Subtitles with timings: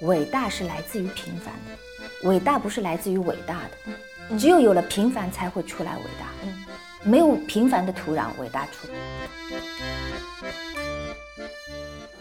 [0.00, 6.26] 伟大是来自于平凡的，伟大不是来自于伟大的，只有有了平凡才会出来伟大。
[6.44, 6.54] 嗯，
[7.02, 8.88] 没有平凡的土壤，伟大出。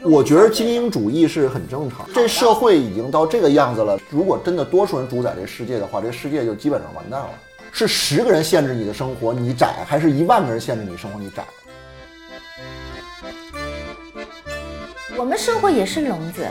[0.02, 4.00] 我觉得精英主义是很正常，这社会已经到这个样子了。
[4.10, 7.30] 如果真的多数人主宰这世界的话，这世界就基本上完蛋了。
[7.72, 11.46] 是十个人限制你的生活，你窄，还是一万个人限制你生活，你窄？
[15.18, 16.48] 我们生活也是笼子，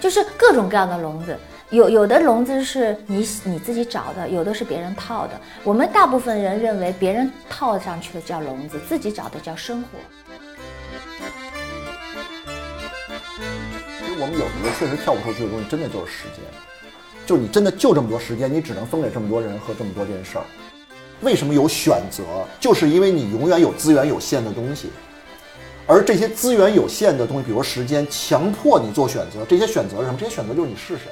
[0.00, 1.36] 就是各种各样的笼子。
[1.68, 5.38] 有有的笼子是你你自己找的，有的是别人套的。
[5.62, 9.98] 我们大部分人认为别人套上去的叫笼子，自己找的叫生活。
[13.98, 16.42] 其实我们有一个确实跳不出去的东西，真的就是时间。
[17.26, 20.44] 就你真的就这么多时间，你只能分给这么多人和这么多件事儿。
[21.20, 22.22] 为什么有选择？
[22.58, 24.90] 就是因为你永远有资源有限的东西，
[25.88, 29.44] 而这些资源有限的东西，比如时间，强迫你做选择。
[29.48, 30.18] 这些选择是什么？
[30.18, 31.04] 这些选择就是你是谁。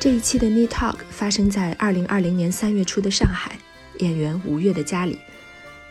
[0.00, 3.58] 这一期的 Neetalk 发生在二零二零年三月初的上海，
[3.98, 5.18] 演员吴越的家里。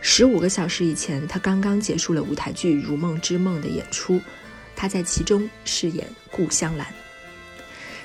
[0.02, 4.20] 十五个小时以前，他刚刚结束了舞台剧《如梦之梦》的演出，
[4.76, 6.88] 他在其中饰演顾香兰。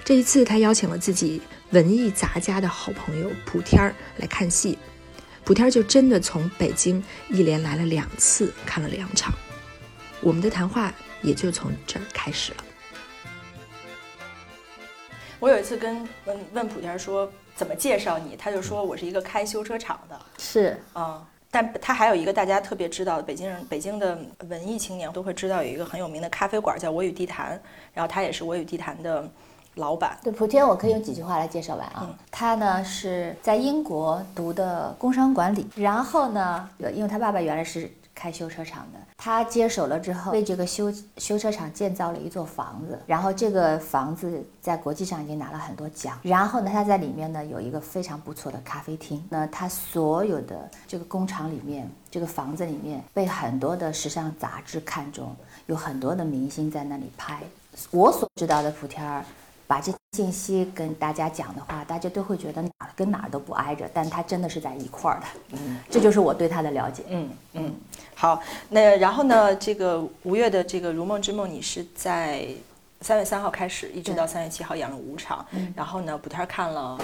[0.04, 4.78] 这一次，他邀请了自己文艺杂家的好朋友莆天儿来看戏，
[5.48, 9.32] 莆天儿就真的从北京一连来了两次，看了两场。
[10.20, 12.64] 我们的谈话也就从这儿开始了。
[15.41, 24.19] 我有一次跟问问普天说怎么介绍你，他就说我是一个开修车厂的，是啊，但他还有一个大家特别知道的北京人，北京的
[24.50, 27.58] 文艺青年都会知道有一个很有名的咖啡馆叫我与地坛，
[27.94, 29.26] 然后他也是我与地坛的
[29.78, 30.18] 老板。
[30.22, 32.08] 对普天，我可以用几句话来介绍完啊。
[32.30, 37.90] 他呢是在英国读的工商管理，然后呢，因为他爸爸原来是。
[38.20, 46.19] 开修车厂的，他接手了之后，为这个修修车厂建造了一座房子，然后这个房子在国际上已经拿了很多奖。
[46.24, 49.24] 然后呢，他在里面呢有一个非常不错的咖啡厅。
[49.30, 55.32] 那他所有的这个工厂里面，这个房子里面被很多的时尚杂志看中，
[55.66, 57.38] 有很多的明星在那里拍。
[57.92, 59.24] 我所知道的普天儿。
[59.68, 65.26] 把这信息跟大家讲的话，大家都会觉得哪儿跟哪儿都不挨着，但他真的是在一块儿的。
[65.50, 67.04] 嗯，这就是我对他的了解。
[67.08, 67.74] 嗯嗯，
[68.14, 72.48] 好，那然后呢，这个吴越的这个《如梦之梦》，你是在
[73.02, 75.44] 三月三号开始，一直到三月七号演了五场。
[75.50, 76.98] 嗯，然后呢，补天看了，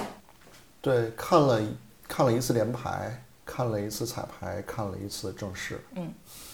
[0.80, 1.60] 对，看了
[2.08, 5.84] 看了一次连排，看了一次彩排，看了一次正式。
[5.96, 6.10] 嗯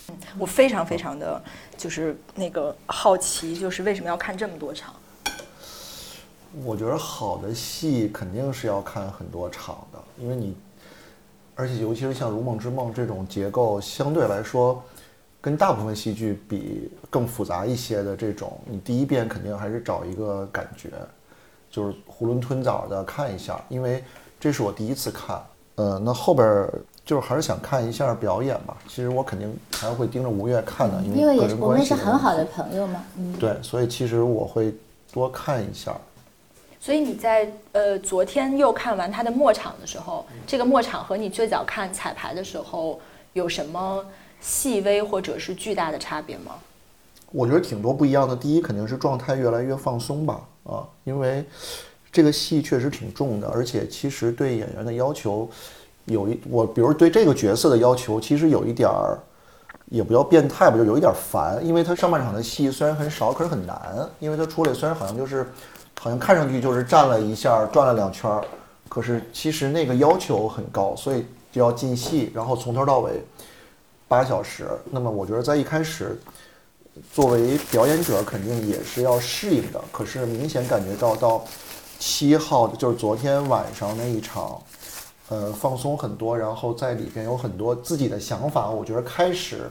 [0.09, 1.41] 嗯，我非常非常的
[1.79, 4.93] 就是那个好奇，就是为什么要看这么多场？
[6.65, 10.57] 我觉得好的戏肯定是要看很多场的，因为你，
[11.55, 14.83] 而且尤其是像《如梦之梦》这种结构相对来说，
[15.41, 20.91] 跟大部分戏剧比更复杂一些的这种，你第一遍肯定还是找一个感觉，
[21.71, 24.03] 就是囫囵吞枣的看一下，因为
[24.41, 25.41] 这是我第一次看。
[25.77, 26.69] 呃，那后边
[27.07, 28.77] 就是还是想看一下表演吧。
[28.87, 33.03] 其实我肯定还会盯着吴越看的，因为也是我们是很好的朋友嘛。
[33.17, 34.75] 嗯，对，所以其实我会
[35.13, 35.97] 多看一下。
[36.83, 42.99] 所以你在呃昨天又看完他的末场的时候，这个末场和你最早看彩排的时候
[43.35, 44.03] 有什么
[44.41, 46.55] 细微或者是巨大的差别吗？
[47.31, 48.35] 我觉得挺多不一样的。
[48.35, 51.45] 第一肯定是状态越来越放松吧，啊，因为
[52.11, 55.47] 这个戏确实挺重的，而且其实对演员的要求
[56.07, 59.19] 有一我，比如对这个角色的要求，其实有一点儿
[59.91, 65.47] 也不叫变态吧，就有一点烦，因为他上半场的戏虽然很少，可是很难，因为他出来虽然好像就是。
[66.03, 68.43] 好像看上去就是站了一下，转了两圈儿，
[68.89, 73.23] 可是其实那个要求很高，所以就要进戏，然后从头到尾
[74.09, 74.67] 八小时。
[74.91, 76.19] 那么我觉得在一开始，
[77.13, 79.85] 作为表演者肯定也是要适应的。
[79.93, 81.45] 可是明显感觉到到
[81.99, 84.59] 七号，就是昨天晚上那一场，
[85.29, 88.71] 呃，放松很多，然后在里边有很多自己的想法。
[88.71, 89.71] 我觉得开始，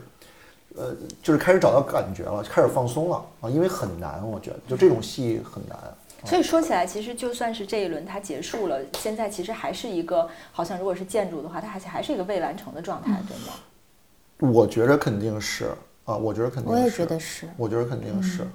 [0.78, 5.76] 呃，就是开始找到感觉了，开始放松了啊，因为很难，我觉得就这种戏很难。
[6.26, 14.54] 所以说起来，其实就算是这一轮它结束了，现在其实还是一个好像如果是建筑的话，它还是还是一个未完成的状态，对吗？
[14.54, 15.72] 我觉得肯定是
[16.06, 16.72] 啊，我觉得肯定。
[16.72, 17.48] 我也觉得是。
[17.58, 18.48] 我觉得肯定是，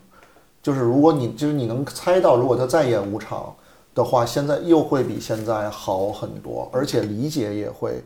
[0.62, 3.54] 就是如果你就是你能猜到，如果他再演五场
[3.94, 8.02] 的话，现在又会比现在好很多，而且理解也会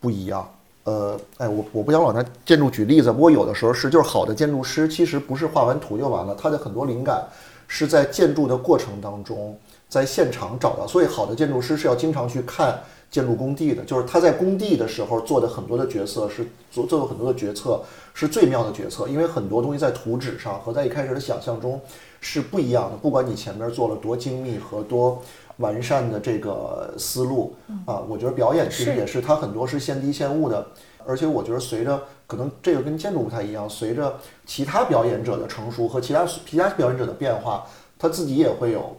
[0.00, 0.48] 不一样。
[0.84, 7.24] 呃，哎，我我不想往那建筑举例子，不过有的时候是，就是好的建筑师其实不是画完图就完了，他的很多灵感。
[7.74, 9.58] 是在建筑的过程当中，
[9.88, 12.78] 在现场找到，所以好的建筑师是要经常去看
[13.10, 17.80] 建筑工地的，就是他在工地的时候做的很多的决策是做做的很多的决策
[18.12, 21.80] 是最妙的决策，因为很多东西在图纸上和在一开始的想象中
[22.20, 25.22] 是不一样的，不管你前面做了多精密和多
[25.56, 27.54] 完善的这个思路
[27.86, 30.66] 啊，我觉得表演其实也是它很多是现地现物的，
[31.06, 37.66] 而且我觉得随着可能这个跟建筑不太一样，随着其他表演者的成熟和其他其他表演者的变化，
[37.98, 38.96] 他自己也会有。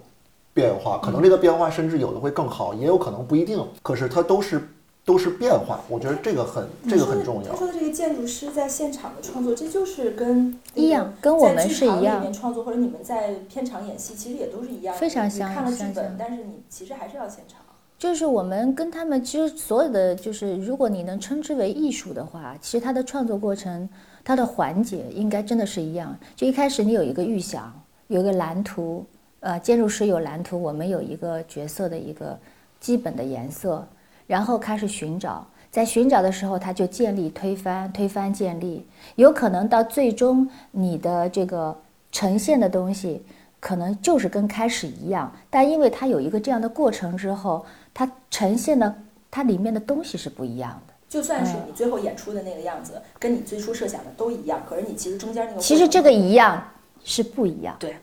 [0.55, 3.59] 变化可能这个变化甚至有的会更好，也有可能不一定。
[3.81, 4.69] 可是它都是
[5.03, 7.49] 都是变化，我觉得这个很这个很重要。
[7.49, 12.19] 他说的这个建筑师在现场的创作，这就是跟一样，跟我们是一样。
[12.19, 14.95] 里面创作或者你们在片场演戏，其实也都是一样。
[14.95, 15.51] 非常像。
[15.51, 17.61] 看了剧本，但是你其实还是要现场。
[17.97, 23.87] 就是我们跟他们其实所有的，就是如果你能称之为艺术的话，其实它的创作过程，
[24.23, 26.17] 它的环节应该真的是一样。
[26.35, 27.73] 就一开始你有一个预想，
[28.07, 29.05] 有一个蓝图。
[29.45, 32.39] 呃，建筑师有蓝图，我们有一个角色的一个
[32.79, 33.85] 基本的颜色，
[34.25, 41.77] 然后开始寻找，在寻找的时候，他就建立、推翻、推翻、建立，有可能到最终你的这个
[42.09, 43.21] 呈现的东西，
[43.59, 48.95] 可能就是跟开始一样，但因为它有一个这样的过程之后，它呈现的
[49.29, 50.93] 它里面的东西是不一样的。
[51.07, 56.61] 就算是你最后演出的那个样子，跟你最初设想的都一样，可是你其实中间那个其实这个一样
[57.03, 57.75] 是不一样。
[57.79, 57.95] 对。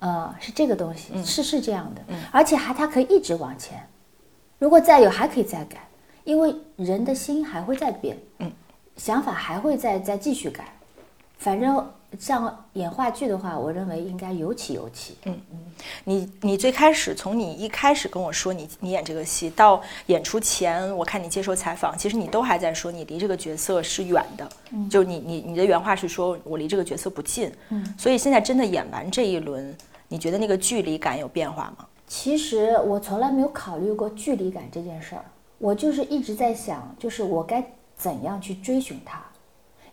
[0.00, 3.84] 呃，是这个东西，是是这样的，而且还它可以一直往前，
[4.58, 5.88] 如果再有还可以再改，
[6.22, 8.52] 因为人的心还会再变，嗯，
[8.96, 10.72] 想法还会再再继续改，
[11.38, 11.84] 反正。
[12.18, 15.16] 像演话剧的话，我认为应该有起有起。
[15.24, 15.58] 嗯嗯，
[16.04, 24.48] 你你最开始从你一开始跟我说你你演这个戏到演出前，我看你接受采访，其实你都还在说你离这个角色是远的。
[24.70, 27.52] 嗯，就你你你的原话是说我离这个角色不近。
[27.68, 29.76] 嗯，所以现在真的演完这一轮，
[30.08, 31.86] 你觉得那个距离感有变化吗？
[32.06, 35.24] 其实我从来没有考虑过距离感这件事儿，
[35.58, 37.62] 我就是一直在想，就是我该
[37.98, 39.22] 怎样去追寻它。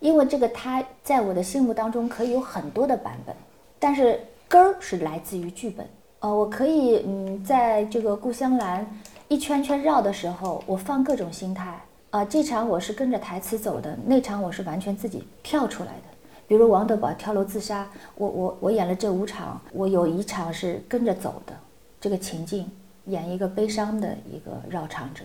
[0.05, 3.35] 因为这个他在我的心目当中可以有很多的版本，
[3.79, 5.83] 但是根儿是来自于剧本。
[6.19, 8.85] 呃，我可以嗯，在这个故乡栏
[9.27, 11.81] 一圈圈绕的时候，我放各种心态。
[12.11, 16.03] 啊，这场我是跟着台词走的，那场我是完全自己跳出来的。
[16.47, 21.53] 比如王德宝跳楼自杀，我我我演了这五场，我有一场是跟着走的，
[21.99, 22.69] 这个情境
[23.05, 25.23] 演一个悲伤的一个绕场者，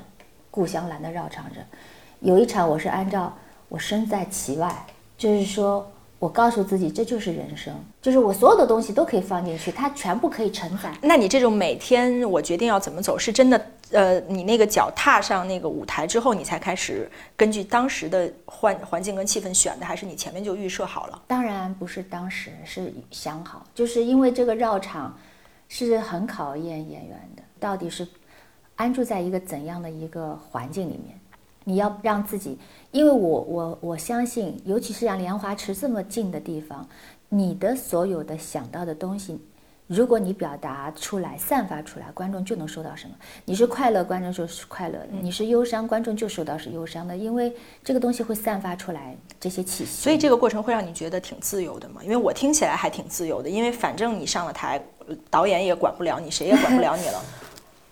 [0.50, 1.60] 故乡栏的绕场者。
[2.20, 3.30] 有一场我是按照。
[3.70, 4.84] 我身在其外，
[5.16, 10.92] 就是说我告诉自己，这就是人生，就是我所有的东西都可以放进去，它全部可以承载。
[11.00, 13.66] 那你这种每天我决定要怎么走，是真的？
[13.92, 21.22] 呃，你那个脚踏上那个舞台之后，你才开始根据当时的环环境跟气氛选的，还是你前面就预设好了？
[21.26, 25.16] 当然不是当时，是想好，就是因为这个绕场
[25.68, 28.06] 是很考验演员的，到底是
[28.76, 31.19] 安住在一个怎样的一个环境里面。
[31.70, 32.58] 你要让自己，
[32.90, 36.84] 因为我我我相信，尤其是像莲花池这么近的地方，
[37.28, 39.38] 你的所有的想到的东西，
[39.86, 43.14] 如果你表达出来、散发出来，观众就能收到什么。
[43.44, 47.16] 你是快乐，观众就是快乐的；你是忧伤，观众就收到是忧伤的。
[47.16, 50.02] 因为这个东西会散发出来这些气息。
[50.02, 52.02] 所以这个过程会让你觉得挺自由的嘛？
[52.02, 54.82] 因为我听起来还挺自由的，因为反正你上了台，
[55.30, 57.22] 导演也管不了你，谁也管不了你了。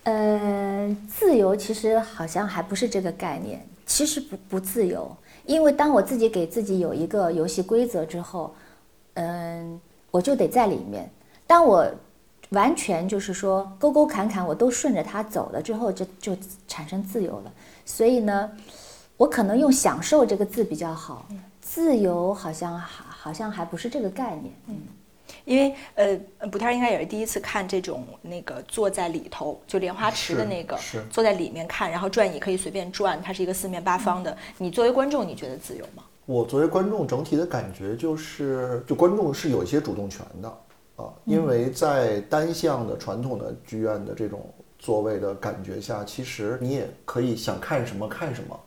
[0.08, 8.54] 呃，自由其实好像还不是这个概念，其实不不自由，因为当我自己给自己有一个游戏规则之后，
[9.14, 9.78] 嗯，
[10.10, 11.10] 我就得在里面。
[11.46, 11.86] 当我
[12.50, 16.34] 完全就是说沟沟坎坎我都顺着它走了之后，就就
[16.66, 17.52] 产生自由了。
[17.84, 18.50] 所以呢，
[19.18, 21.28] 我可能用“享受”这个字比较好，
[21.60, 24.80] 自由好像好好像还不是这个概念，嗯。
[25.44, 26.16] 因为呃，
[26.48, 30.78] 补天应该也是第一次看这种那个坐在里头，就莲花池的那个，
[31.10, 34.36] 坐在里面看，然后转椅可以随便转，它是一个四面八方的。
[34.56, 36.04] 你作为观众，你觉得自由吗？
[36.26, 40.48] 我作为观众，整体的感觉就是，就观众是有一些主动权的
[40.96, 48.60] 啊，因为在单向的传统的剧院的这种座位的感觉下，其实你也可以想看什么看什么。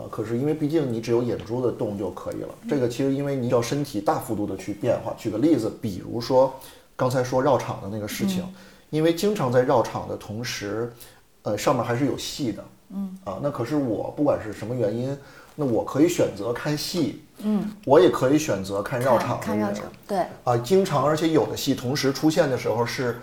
[0.00, 2.48] 啊，可是因为毕竟你只有眼珠子动就可以了。
[2.66, 5.14] 这个其实因为你要身体大幅度的去变化。
[5.18, 6.54] 举个例子，比如说
[6.96, 8.42] 刚才说绕场的那个事情，
[8.88, 10.90] 因为经常在绕场的同时，
[11.42, 12.64] 呃，上面还是有戏的。
[12.94, 13.18] 嗯。
[13.24, 15.14] 啊，那可是我不管是什么原因，
[15.54, 17.20] 那我可以选择看戏。
[17.38, 17.70] 嗯。
[17.84, 19.38] 我也可以选择看绕场。
[19.38, 19.84] 看绕场。
[20.08, 20.24] 对。
[20.44, 23.18] 啊，经常而且有的戏同时出现的时候是。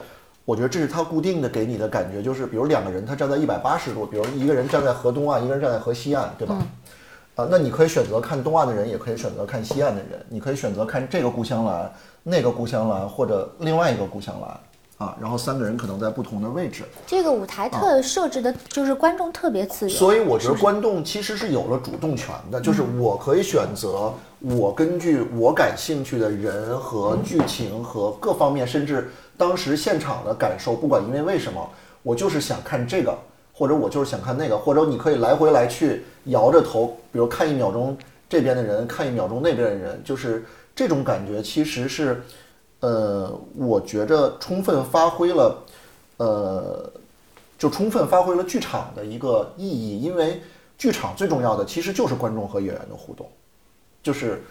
[0.48, 6.56] 我觉得这是他固定的给你的感觉，就是比如两个人他站在一百八十度，比如一个人站在河东岸，一个人站在河西岸，对吧？
[7.36, 11.92] 啊，那你可以选择看东岸的人，也可以选择看西岸的人，你可以选择看这个故乡蓝，
[12.24, 14.58] 那个故乡蓝，或者另外一个故乡蓝，
[14.98, 31.70] 啊，然后三个人可能在不同的位置，这个舞台特设置的就是观众特别自由，所以我觉得观众其实是有了主动权的，就是我可以选择我根据我感兴趣的人和剧情和各方面，甚至当时现场的感受，不管因为为什么，
[32.02, 33.16] 我就是想看这个，
[33.54, 37.96] 或者我就是想看那个，或者你可以来回来去摇着头，比如看一秒钟
[38.28, 40.44] 这边的人，看一秒钟那边的人，就是
[40.76, 42.24] 这种感觉其实是。
[42.80, 45.64] 呃，我觉着充分发挥了，
[46.18, 46.92] 呃，
[47.58, 50.42] 就充分发挥了剧场的一个意义，因为
[50.78, 53.28] 剧场最重要的其实就是观众和演员的互动，
[54.04, 54.44] 就是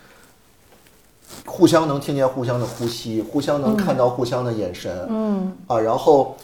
[1.45, 6.37] 互相能听见互相的呼吸，互相能看到互相的眼神，嗯啊，然后，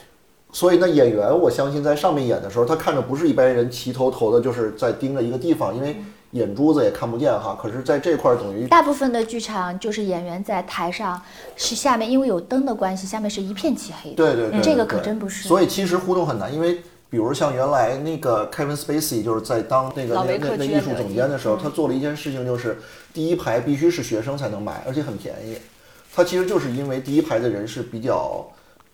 [0.52, 5.96] 所以那，演员我相信在上面演的时候，他看着不是一般人齐头头的，就是在盯着一个地方，因为。
[6.32, 11.20] 眼珠子也看不见哈，可是在这块儿等于大部分的剧场就是演员在台上，
[11.56, 14.16] 是下面因为有灯的关系，下面是一片漆黑的。
[14.16, 15.46] 对对对，这个可真不是。
[15.46, 16.76] 所以其实互动很难，因为
[17.10, 22.78] 比如像原来那个 Kevin Spacey 就是在当那个那那那艺术总监的时候，他做了一件事情，就是
[23.12, 25.58] 第一排必须是学生才能买，而且很便宜。
[26.14, 28.46] 他其实就是因为第一排的人是比较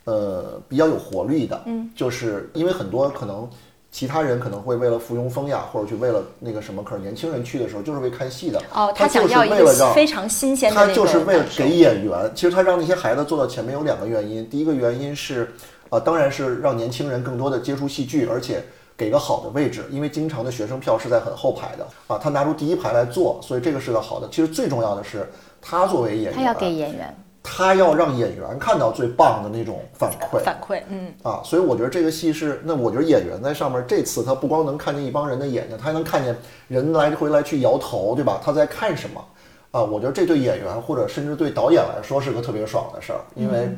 [0.07, 3.49] 呃比较有活力的，嗯，就是因为很多可能。
[3.91, 8.63] 其他人可能会为了附庸风雅，或者去为了那个什么，可是年轻人去的时候就是为看戏的。
[8.73, 12.31] 哦，他想要一个非常新鲜的他就是为了给演员。
[12.35, 15.53] 其实他让那些孩子坐到前面有两个原因，第一个原因是，
[15.89, 18.63] 啊，当然是让年轻人更多的接触戏剧，而且
[18.97, 24.29] 给个好的位置，因为经常的学生票是在很后排的啊，他拿出第一排来坐，所以这个是个好的。
[24.31, 25.29] 其实最重要的是，
[25.63, 27.17] 他作为演员，他要给演员。
[27.51, 36.37] 他要让演员看到最棒的那种反馈，反馈，嗯啊，所以我觉得这个戏是，那我觉得演员在上面这次他不光能看见一帮人的眼睛，他还能看见
[36.69, 38.39] 人来回来去摇头，对吧？
[38.45, 39.25] 他在看什么？
[39.71, 43.69] 啊，我觉得这对演员或者甚至对导演来说是个特别爽的事儿，因为，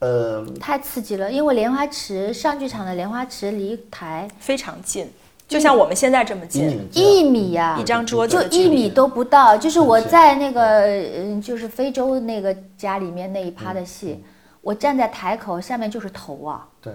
[0.00, 5.10] 呃，太刺激了，因为莲花池上剧场的莲花池离台非常近。
[5.46, 9.56] 就像我们现在这么近，一米呀，一张桌子就一米都不到。
[9.56, 14.24] 就是我在那个嗯，就是非洲那个家里面那一趴的戏，
[14.62, 16.92] 我站在台口，下面就是头啊，对，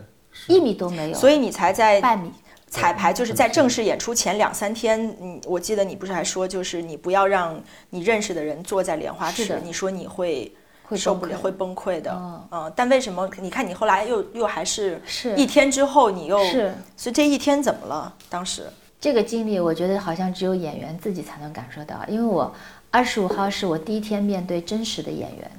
[0.47, 1.15] 一米都没有。
[1.15, 2.31] 所以你才在半米
[2.67, 10.51] 彩排，就是在正式演出前两三天，嗯，我记得你不是还说，就是你不要让你认识的人坐在莲花池，你说你会。
[10.89, 12.11] 会受不了，会崩溃的。
[12.51, 13.29] 嗯，但为什么？
[13.39, 18.11] 你看你后来又又还是是一天之后，你又是，所以这一天怎么了？
[18.27, 18.65] 当时
[18.99, 22.03] 这个经历，我觉得好像只有演员自己才能感受到。
[22.07, 22.51] 因为我
[22.89, 25.51] 二十五号是我第一天面对真实的演员，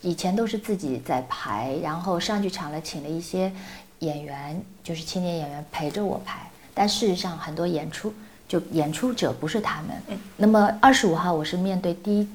[0.00, 3.52] 以前都是自己在排，然后上剧场了，请了一些
[3.98, 6.50] 演员，就是青年演员陪着我排。
[6.72, 8.14] 但事实上，很多演出
[8.48, 9.90] 就演出者不是他们。
[10.08, 12.26] 嗯，那么二十五号我是面对第一，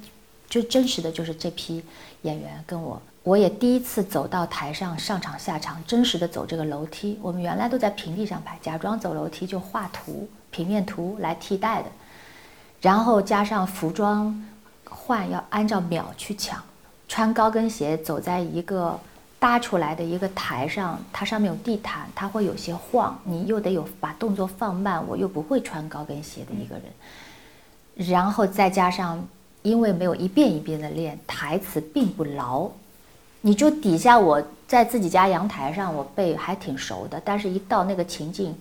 [0.47, 1.83] 就真实的就是这批。
[2.25, 7.19] 演员跟我，我也第一次走到台上上场下场，真实的走这个楼梯。
[7.21, 11.89] 我们原来都在平地上拍，假装走楼梯就画图，平面图来替代的。
[12.81, 14.43] 然后加上服装
[14.89, 16.61] 换要按照秒去抢，
[17.07, 18.99] 穿高跟鞋走在一个
[19.37, 29.23] 搭出来的一个台上，它上面有地毯，它会有些晃，你又得有把动作放慢，我又不会穿高跟鞋的一个人，然后再加上。
[29.65, 32.69] 因为没有一遍一遍的练，台词并不牢，
[33.41, 38.55] 你就底下我在自己家阳台上，我背还挺熟的，但是一到那个情境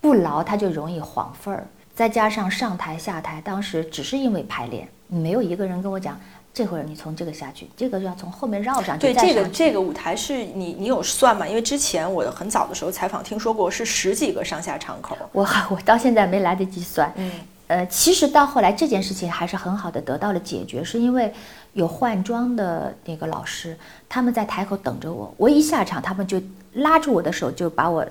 [0.00, 1.64] 不牢，它就容易晃份儿。
[1.94, 6.20] 再加上上台下台，当时只是因为排练，没有一个人跟我讲，
[6.52, 9.12] 这会儿你从这个下去，这个要从后面绕上去。
[9.12, 11.46] 对，这个这个舞台是你你有算吗？
[11.46, 17.12] 因为之前我很早的时候采访听说过是十几个上下场口，我 我到现在没来得及算。
[17.14, 17.30] 嗯。
[17.66, 21.32] 呃，其实到后来这件事情还是很好的得到了解决，是因为
[21.72, 23.74] 有换装的那个老师，
[24.06, 25.34] 他们在台口等着我。
[25.38, 26.40] 我一下场，他们就
[26.74, 28.06] 拉住我的手，就把我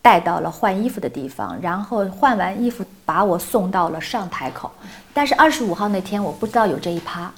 [0.00, 4.70] 带到了换衣服的地方，然后换完衣服把我送到了上台口。
[5.12, 7.32] 但是二十五号那天我不知道有这一趴，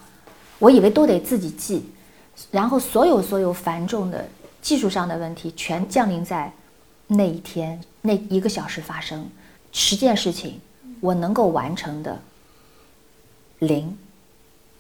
[0.59, 1.91] 我以为都得自己记，
[2.51, 4.23] 然后所有所有繁重的
[4.61, 6.53] 技术上的问题全降临在
[7.07, 9.27] 那一天那一个小时发生
[9.73, 10.61] 十件事情。
[11.01, 12.19] 我能够完成的
[13.61, 13.97] 零，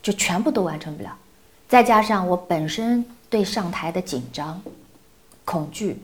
[0.03, 1.17] 就全部都完成不了。
[1.69, 4.61] 再加上我本身对上台的紧张、
[5.45, 6.01] 恐惧，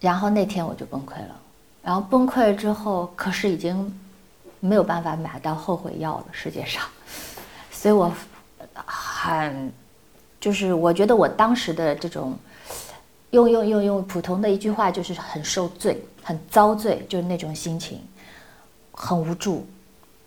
[0.00, 1.40] 然后那天我就崩溃了。
[1.82, 3.92] 然后崩溃了之后，可是已经
[4.60, 6.84] 没有办法买到后悔药了，世界上。
[7.72, 8.12] 所以我
[8.86, 9.72] 很，
[10.40, 12.38] 就是我觉得我当时的这种，
[13.30, 18.00] 用用用用普通的一句话，就是很受罪、很遭罪，就是那种心情。
[18.92, 19.66] 很无助，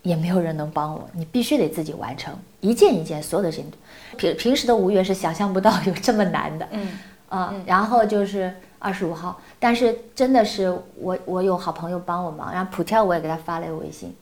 [0.01, 3.71] 也没有人能帮我，你必须得自己完成一件一件所有的事情。
[4.17, 6.67] 平平时的五月是想象不到有这么难的。
[6.71, 6.89] 嗯，
[7.29, 14.15] 啊、然后就是二十五号，但是真的是我我有好朋友帮我忙，然后普跳我也给他发了一个微信，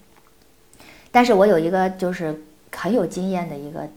[1.12, 3.88] 但是我有一个就是很有经验的一个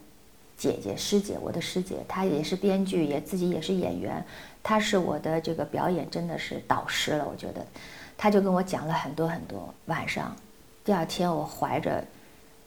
[0.56, 4.24] 姐姐师姐，我的师姐，她也是编剧，也自己也是演员，
[4.62, 7.64] 她是我的这个表演真的是导师了，我觉得，
[8.16, 9.72] 她就跟我讲了很多很多。
[9.86, 10.34] 晚上，
[10.84, 12.02] 第二天我怀着，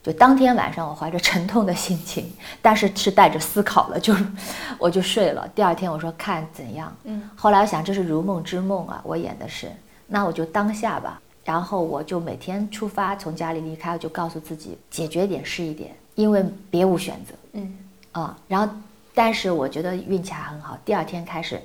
[0.03, 4.15] 就当天晚上我怀着沉痛的心情， 但是是带着思考了，就
[4.77, 5.47] 我就睡了。
[5.55, 9.71] 第二天我说看怎样，嗯，后来我想这是如梦之梦啊，我演的是，
[10.07, 11.21] 那我就当下吧。
[11.45, 17.33] 然后我就每天出发，从家里离开，我就告诉自己解决一点是一点，因为别无选择。
[17.53, 17.77] 嗯
[18.11, 18.71] 啊，然后
[19.15, 21.59] 但是我觉得运气还很好，第二天开始，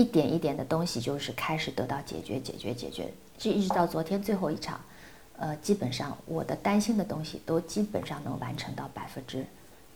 [0.00, 4.80] 一点一点的东西就是开始得到解决，解决，解决，就一直到昨天最后一场，
[5.36, 9.44] 呃，基本上我的担心的东西都基本上能完成到百分之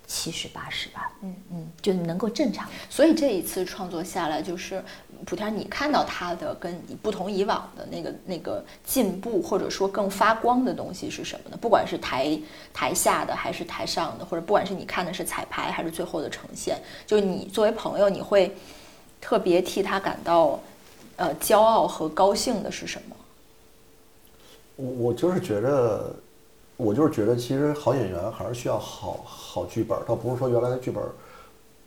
[0.07, 2.69] 七十八十吧，嗯嗯，就能够正常。
[2.91, 4.85] 所以这一次创作下来，就是
[5.25, 11.57] 普天，你看到他的跟你不同以往的那个那个进步，或者说更发光的东西是什么呢？
[11.59, 12.39] 不管是台
[12.75, 18.55] 台下的还是台上的，或者不管是你看的是彩排还是最后的呈现，就你作为朋友，你会
[19.25, 20.61] 特别替他感到
[21.17, 23.17] 呃骄傲和高兴的是什么？
[24.77, 26.15] 我我就是觉得，
[26.77, 31.03] 我就是觉得，其实好演员还是需要好好剧本，倒不是说原来的剧本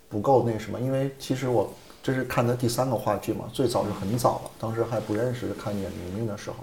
[0.10, 6.56] 不够那什么，因为其实我这是看的第三个话剧嘛，最早就很早了，当时还不认识看演明明的时候，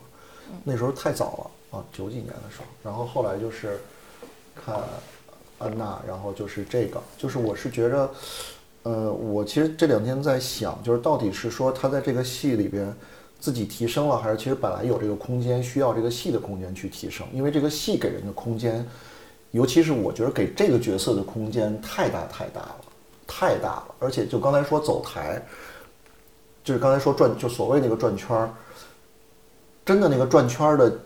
[0.65, 3.79] 那时候太早了啊，九几年的时候，然后后来就是
[4.57, 4.83] 看
[5.59, 8.11] 安娜，然后就是这个，就是我是觉着，
[8.85, 12.95] 呃，我其实这两天在想，就是到底是说他在这个戏里边
[13.41, 17.27] 自己提升了，还是其实本来有这个空间，需要这个戏的空间去提升？
[17.33, 18.87] 因为这个戏给人的空间，
[19.51, 22.77] 尤其是我觉得给这个角色的空间太大太大了，
[23.27, 25.43] 太大了，而且就刚才说走台，
[26.63, 28.51] 就是刚才说转，就所谓那个转圈儿，
[29.85, 30.99] 真的那个转圈儿的。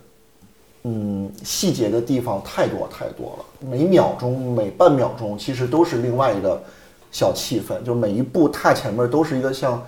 [0.84, 6.62] 嗯，细节的地方太多太多了，每秒钟、每半秒钟，其实都是另外一个
[7.10, 9.84] 小气氛，就每一步踏前面都是一个像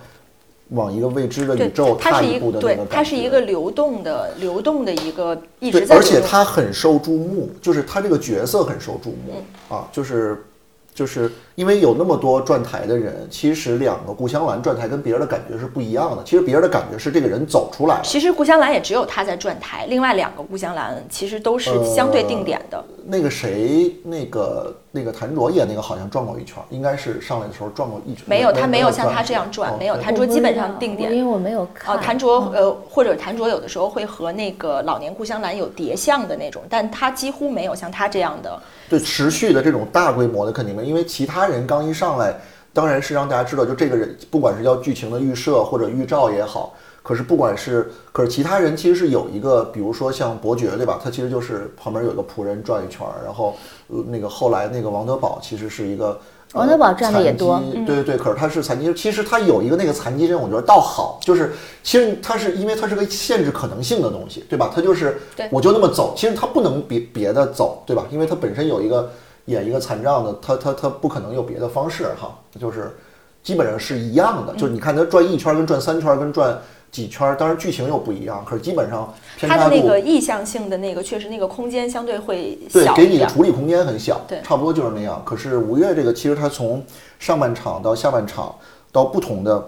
[0.69, 2.95] 往一个未知的宇宙踏一步的那对个感觉。
[2.95, 10.45] 它是一个流动的流动的一个一直，在而且他很受注目，就是他这个角色很受注目、嗯啊，就是
[10.93, 16.23] 就是因为有那么多转台的人，其实两个故乡兰转台跟别人的感觉是不一样的。
[16.23, 22.83] 其实别人的感觉是这个人走出来了，其实故乡兰也只有他在转台，另外两个故乡兰其实都是相对定点的。
[23.05, 28.23] 那个谁，那个那个谭卓演那个好像转过一圈，应该是上来的时候转过一圈。
[28.27, 29.97] 没有，他没有像他这样转，哦没有。
[29.97, 31.11] 谭卓基本上定点。
[31.11, 31.95] 因为我没有看。
[31.95, 38.57] 哦，谭卓呃，或者谭卓有的时候会和那个老年故乡兰有叠像的那种，但他几乎没有像他这样的。
[38.87, 42.35] 对持续的这种大规模的肯定没有，因为其他人刚一上来，
[42.73, 46.73] 当然是让大家知道，就这个人，不管是叫剧情的预设或者预兆也好，
[47.03, 50.99] 可是不管是，可是其他人其实是有一个，比如说像伯爵对吧？
[51.03, 53.55] 他其实就是旁边有个仆人转一圈，然后
[53.87, 56.07] 呃那个后来那个王德宝其实是一个。
[56.07, 56.17] 呃
[56.59, 64.69] 王德宝转的也多对对对，可是他是残疾，其实他有一个那个残疾人，我觉得倒好，就是其实他是因为他是个限制可能性的东西，对吧？
[64.75, 68.05] 他就是对我就那么走，其实他不能别别的走，对吧？
[68.11, 69.09] 因为他本身有一个
[69.51, 72.97] 演一个残障的，他他他不可能有别的方式哈，就是
[73.43, 76.57] 基本上是一样的，就是你看他转一圈跟转三圈跟转
[76.91, 83.27] 几圈，当然剧情又不一样，可是基本上偏差度他的那个意向性的那个，确实那个空间相对会小对，给你的。
[83.27, 85.21] 处理空间很小，对差不多就是那样。
[85.23, 86.83] 可是吴越这个，其实他从
[87.19, 88.53] 上半场到下半场，
[88.91, 89.65] 到不同的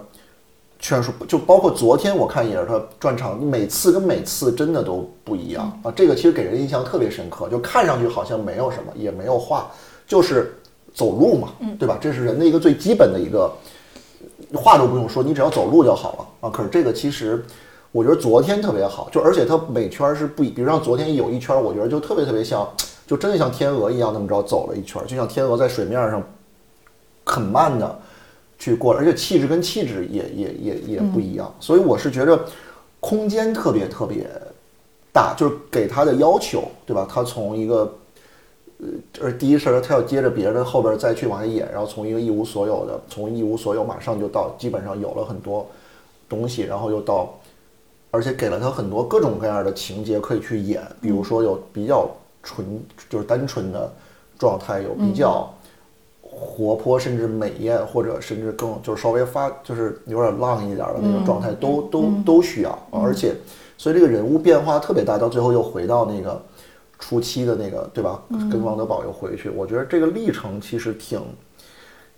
[0.78, 5.92] 劝说，就包括昨天我看也是他转场，每次跟每次真的都不一样啊。
[5.94, 9.70] 这个其实给人印象特别深刻，就看上去好像没有什么，也没有话，
[10.06, 10.54] 就是
[10.92, 11.98] 走路嘛，对吧？
[12.00, 13.52] 这是人的一个最基本的一个
[14.54, 16.50] 话都不用说，你只要走路就好了啊。
[16.50, 17.44] 可是这个其实。
[17.92, 22.68] 我觉得昨天特别好，就而且它每圈儿是不一，比如像昨天有一圈儿，我觉得就特别特别像，
[23.06, 26.20] 就真的像天鹅一样那么着走了一圈儿，就像天鹅在水面上
[27.24, 27.96] 很慢的
[28.64, 32.46] 去过，而且气质跟气质也也也也不一样，所以我是觉得
[32.98, 34.26] 空间特别特别
[35.12, 37.06] 大，就是给他的要求，对吧？
[37.06, 37.94] 他从一个
[38.78, 38.86] 呃，
[39.20, 45.66] 而第一事儿他要接着别人后边再去往下演，然后从一个一无所有的，从一无所有马上就到基本上有了很多
[46.26, 47.38] 东西，然后又到。
[48.10, 52.08] 而且给了他很多各种各样的情节可以去演，比如说有比较
[52.44, 52.64] 纯
[53.10, 53.92] 就是单纯的
[54.38, 55.52] 状态，有比较
[56.34, 62.78] 活泼甚至美艳，或者甚至更就是稍微发就是有点浪一点的那种状态，都都都需要。
[62.90, 63.34] 而且，
[63.78, 66.40] 所以这个人物变化特别大，到最后又回到那个
[66.98, 68.22] 初期的那个，对吧？
[68.50, 71.20] 跟王德宝又回去，我觉得这个历程其实挺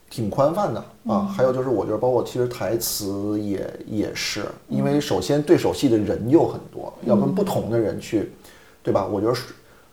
[0.09, 1.20] 挺宽泛的啊。
[1.22, 8.33] 还有就是，我觉得包括其实台词也也是，因为首先对手戏的人又很多，要跟不同的人去，
[8.83, 9.07] 对吧？
[9.07, 9.35] 我觉得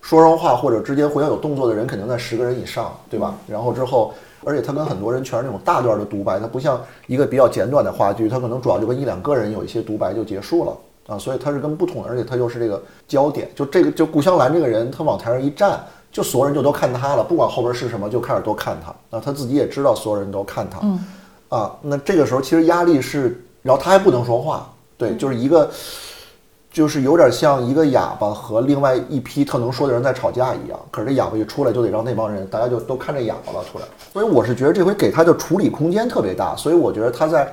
[0.03, 3.33] 说说上话或者之间互相有动作的人肯定在十个人以上，对吧？
[3.47, 4.13] 然后之后，
[4.43, 11.17] 而且他跟很多人全是那种大段的独白，他不像一个比较简短的话剧，他可能主要就跟一两个人有一些独白就结束了啊。
[11.17, 15.83] 所以他是跟不同的，而且他又是这个焦点，就这个就顾香兰这个人，他往台上一站。
[16.11, 19.17] 就所有人就都看他了，不管后边是什么，就开始都看他。
[19.17, 21.03] 啊他自己也知道所有人都看他，嗯，
[21.49, 25.67] 啊，那这个时候其实压力是，然后他还不能说话，对，就是一个，
[26.73, 30.77] 就是有点像一个哑巴和另外一批特能说的人在吵架一样。
[30.91, 33.86] 可是这哑巴一出来，就得让那帮人大家就都看这哑巴了出来。
[34.12, 37.47] 所以我是觉得这回给他的处理空间特别大，所以我觉得他在，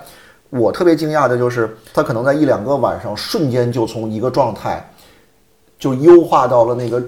[0.48, 4.84] 我特别惊讶的就是他可能在一两个晚上瞬间就从一个状态，
[5.78, 7.00] 就优化到了那个。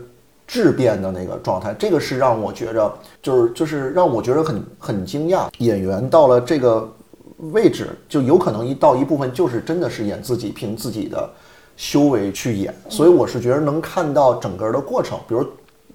[0.44, 5.46] 质变的那个状态，这个是让我觉着，就是就是让我觉得很很惊讶。
[5.58, 6.86] 演员到了这个
[7.52, 11.30] 位置，就有可能一到一部分就是真的是演自己，凭自己的
[11.76, 12.74] 修为去演。
[12.88, 15.18] 所以我是觉得能看到整个的过程。
[15.28, 15.46] 比如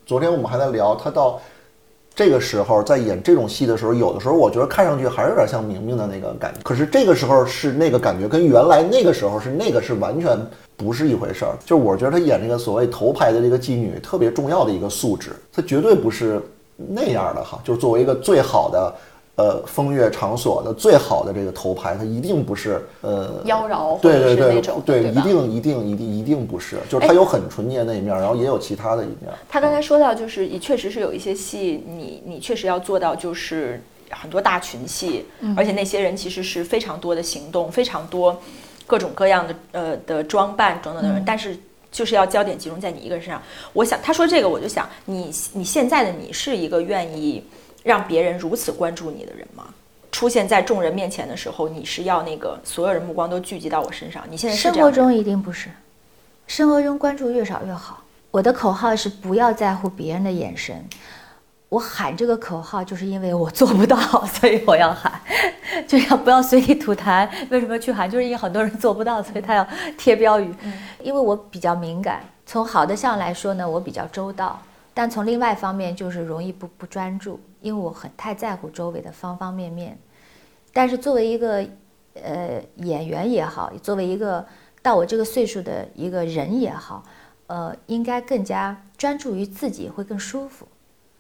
[0.06, 1.40] 昨天我们还在聊他到
[2.16, 6.60] 这个时候在演这种戏的时候，有的时候我觉得看上去还是有点像明明的那个感觉。
[6.64, 10.38] 可是这个时候是那个感觉，跟原来那个时候是那个是完全。
[10.80, 16.40] 不是一回事儿，就是我觉得他演这个所谓头牌的这个妓女特别重要的一个素质，她绝对不是
[16.76, 17.60] 那样的哈。
[17.64, 18.94] 就是作为一个最好的，
[19.38, 29.32] 呃，风月场所的最好的这个头牌，它一定不是呃妖娆，对对对对，一定一定一定一定不是，就是它有很纯洁那一面，然后也有其他的一面。
[29.48, 35.24] 他刚才说到，就是也确实是有一些戏，你你确实要做到，就是很多大群戏，
[35.56, 38.36] 而且那些人其实是非常多的行动，非常多。
[38.88, 41.58] 各种各样的呃的装扮等等等人，但是
[41.92, 43.40] 就是要焦点集中在你一个人身上。
[43.74, 47.44] 我想他说这个，我就想你你现在的你是一个愿意
[47.88, 49.64] 让别人如此关注你的人吗？
[50.12, 54.24] 出现在众人面前的时候，你是要那个所有人目光都聚集到我身上？
[54.30, 55.70] 你现在生活中一定不是，
[56.48, 58.04] 生活中关注越少越好。
[58.32, 60.84] 我的口号是不要在乎别人的眼神。
[61.70, 65.20] 我喊这个口号，就是因为我做不到， 所以我要喊，
[65.86, 67.28] 就要不要随地吐痰。
[67.50, 68.10] 为什么去喊？
[68.10, 70.54] 就是因为很多人做不到，所以他要贴标语。
[71.04, 74.58] 因为我比较敏感，从好的项来说呢，我比较周到；
[74.98, 79.96] 但从另外一方面，就是容易不不专注，因为我很太在乎周围的方方面面。
[80.74, 81.64] 但是作为一个
[82.16, 84.44] 呃演员也好，作为一个
[84.82, 87.04] 到我这个岁数的一个人也好，
[87.46, 90.68] 呃，应该更加专注于自己，会更舒服。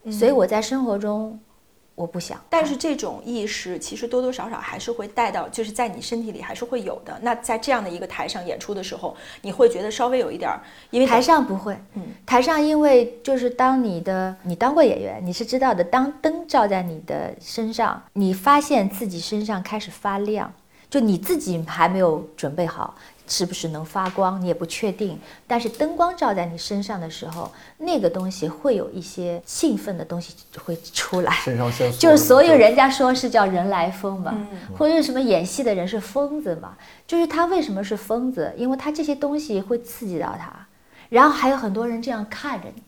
[0.09, 1.39] 所以我在生活中，
[1.97, 2.39] 我不想。
[2.47, 7.17] 但是这种意识其实多多少少还是会带到，就是在你身体里还是会有的。
[7.23, 20.53] 那在这样的一个台上演出的时候，你会觉得稍微有一点儿，因为台上不会，嗯，台上因为就是当你的你当过演员，你是知道的，当灯照在你的身上，你发现自己身上开始发亮，
[20.91, 22.93] 就你自己还没有准备好。
[23.27, 25.19] 是不是能发光，你也不确定。
[25.45, 31.31] 但是灯光照在你身上的时候，那个东西会有一些兴奋的东西会出来。
[31.43, 34.33] 肾上腺素就是所有人家说是叫人来疯嘛，
[34.77, 36.77] 或者为什么演戏的人是疯子嘛？
[37.05, 38.53] 就是他为什么是疯子？
[38.57, 40.67] 因为他这些东西会刺激到他，
[41.09, 42.83] 然后还有很多人这样看着你。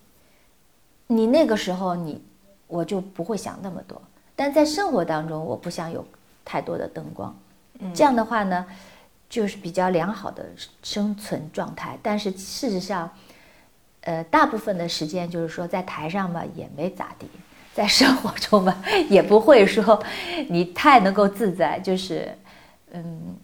[1.15, 2.21] 你那个时候你
[2.67, 4.01] 我就不会想那么多。
[4.35, 6.05] 但在生活当中，我不想有
[6.45, 7.37] 太多的灯光。
[7.93, 8.65] 这样的话呢？
[9.29, 10.43] 就是比较良好的
[10.81, 13.09] 生存状态，但是事实上，
[14.01, 17.27] 呃，大部分的时间就是说在台上吧也没咋地，
[17.71, 20.03] 在生活中吧也不会说
[20.47, 22.35] 你太能够自在，就是
[22.91, 23.37] 嗯，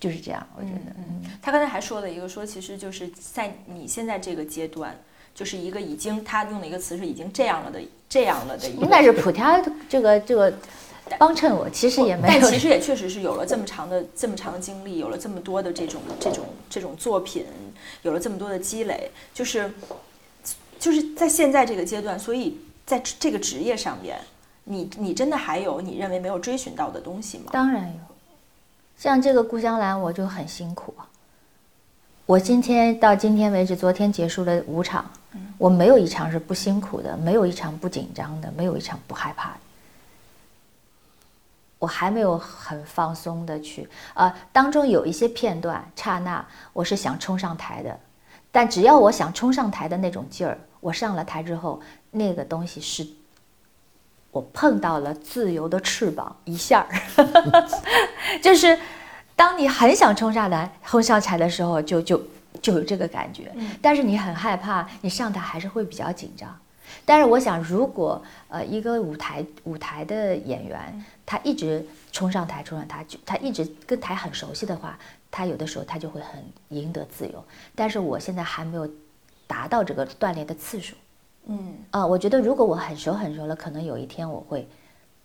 [0.00, 0.44] 就是这样。
[0.56, 4.96] 我觉得，嗯，他刚才还说了一个，说其实就是在你现在这个阶段，
[5.32, 10.52] 就是一个已经他用的一个词是已经这样了的这样了的，应该是普天这个这个。
[11.18, 12.40] 帮衬我，其实也没有。
[12.40, 17.46] 但其实也确实是有了这么长的、这么长的经历，有了这么多的这种、这种、这种作品，
[18.02, 19.72] 有了这么多的积累，就是，
[20.78, 24.18] 就是在现在这个阶段，所以在这个职业上面，
[24.64, 27.46] 你你真的还有你认为没有追寻到的东西吗？
[27.52, 28.00] 当然有，
[28.98, 30.92] 像这个故乡蓝，我就很辛苦。
[32.26, 35.10] 我今天到今天为止，昨天结束了五场，
[35.56, 39.60] 我没有一场是不辛苦的，没有一场不紧张的，没有一场不害怕的。
[41.78, 47.98] 我还没有很放松的去，呃，当中有一些片段刹那，我是想冲上台的，
[48.50, 53.06] 但只要我想冲上台的那种劲儿，我上了台之后，那个东西是，
[54.32, 57.68] 我碰到了自由的翅膀一下儿，
[58.42, 58.76] 就是
[59.36, 62.20] 当你很想冲上来、冲上台的时候，就就
[62.60, 66.48] 就有这个感觉，但是你很害怕，你上台还是会比较紧张。
[67.04, 74.98] 但是我想，如果呃一个舞台舞台的演员，他一直冲上台冲上台，就他一直跟台很熟悉的话，
[75.30, 77.44] 他有的时候他就会很赢得自由。
[77.74, 78.90] 但是我现在还没有
[79.46, 80.96] 达到这个锻炼的次数。
[81.44, 84.66] 嗯啊、我觉得如果我很熟很熟了，可能有一天我会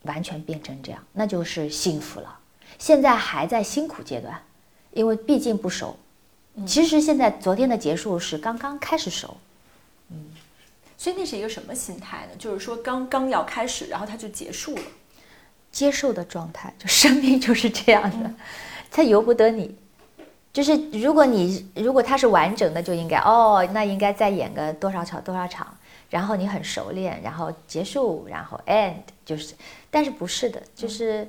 [0.02, 2.38] 完全变成这样，那就是幸福了。
[2.78, 4.38] 现在还在辛苦阶段，
[4.92, 5.98] 因为毕竟不熟。
[6.68, 9.38] 其实现在昨天的结束是刚刚开始熟，
[10.10, 10.26] 嗯
[10.98, 12.34] 所以那是一个什么心态呢？
[12.38, 14.82] 就是说刚刚要开始，然后它就结束了。
[15.74, 18.32] 接受的状态，就 生命就是这样的，
[18.90, 19.76] 它由不得你。
[20.54, 25.68] 就是如果你如果它是完整的，就应该哦，那应该再演个多少场多少场，
[26.12, 28.94] 然后你很熟练，然后结束，然后 end
[29.26, 29.56] 就是，
[29.90, 31.28] 但是不是的，就是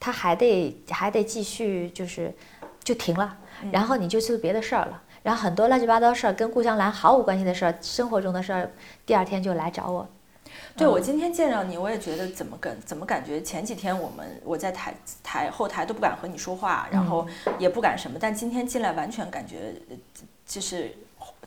[0.00, 2.34] 它还得还得继续，就是
[2.82, 3.36] 就停了，
[3.70, 5.00] 然后你就去做别的事儿了。
[5.22, 8.68] 然后很多乱七八糟事儿跟顾香兰毫无关系的事儿，生活中的事儿，
[9.04, 10.08] 第二天就来找我。
[10.76, 17.26] 对我今天见到你，我也觉得怎么感怎么感觉前几天我们我在台台后台都不敢和你说话，然后
[17.58, 19.96] 也不敢什么，但今天进来完全感觉呃
[20.46, 20.94] 就是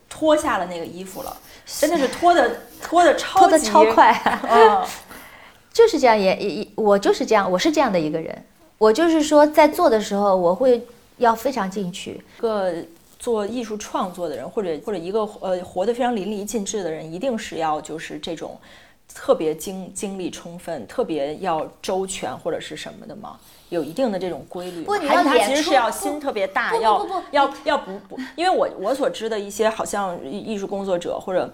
[0.10, 4.12] 脱下了那个衣服了，真的是脱的 脱的超级超快，
[4.50, 4.84] 嗯
[5.72, 8.44] 就是这样也也也，我就是这样，我是这样的一个人。
[8.80, 10.82] 我就是说，在做的时候，我会
[11.18, 12.22] 要非常进去。
[12.38, 12.74] 一个
[13.20, 18.58] 做艺术创作的人，或者或者一个呃活得非常淋漓尽致的人，一定是要就是这种
[19.14, 23.40] 特别精精力充分、特别要周全或者是什么的吗？
[23.70, 31.52] 有一定的这种规律吗，不你还是他其实是要心特别大，要要要不不，因为我我所知的一些好像艺艺术工作者或者。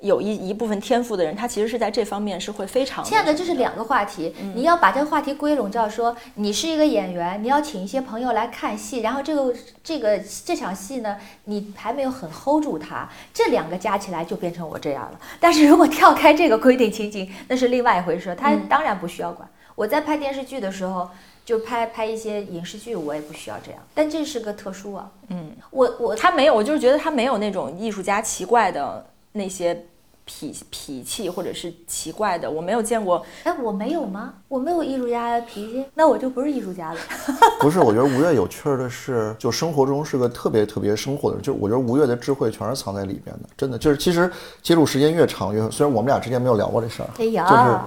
[0.00, 15.18] 有一一部分天赋的人，他其实是在这方面是会非常亲爱的，这是两个话题，嗯你要把这个话题归拢叫说，你是一个演员，你要请一些朋友来看戏，然后这个这个这场戏呢，你还没有很 hold 住它，这两个加起来就变成我这样了。
[15.40, 19.48] 但是如果跳开这个规定情景，那是另外一回事，他嗯当然不需要管。
[19.74, 21.08] 我在拍电视剧的时候，
[21.44, 25.10] 就拍拍一些影视剧，我也不需要这样，但这是个特殊啊。
[25.28, 29.84] 嗯，我我他没有，我就是觉得他没有那种艺术家奇怪的那些
[30.24, 33.24] 脾脾气，或者是奇怪的，我没有见过。
[33.44, 34.34] 哎，我没有吗？
[34.48, 36.98] 我没有艺术家的脾气，那我就不是艺术家了。
[37.60, 41.42] 不是，我觉得吴越有趣儿的是，就生活中是个特别特别生活的人。
[41.44, 44.28] 就我觉得吴越的智慧全是藏在里边的，真的就是其实
[44.62, 47.78] 接触时间越长越，虽然我们俩之间没有聊过这事儿，哎呀，就是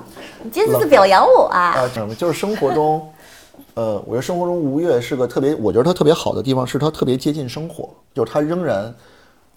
[0.44, 1.74] 你这次是表扬我啊！
[1.76, 3.06] 啊，什么就是生活中，
[3.76, 8.94] 呃，我觉得生活中吴越是个特别，我觉得他特别好的地方是他特别接近生活，就是他仍然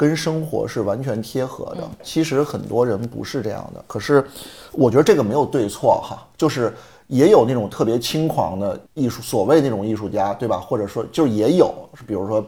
[0.03, 1.89] 跟生活是完全贴合的。
[2.03, 4.25] 其实很多人不是这样的，可是
[4.73, 6.75] 我觉得这个没有对错哈，就是
[7.07, 10.59] 也有那种特别轻狂的艺术，所谓那种艺术家，对吧？
[10.59, 11.73] 或者说就是也有，
[12.05, 12.45] 比如说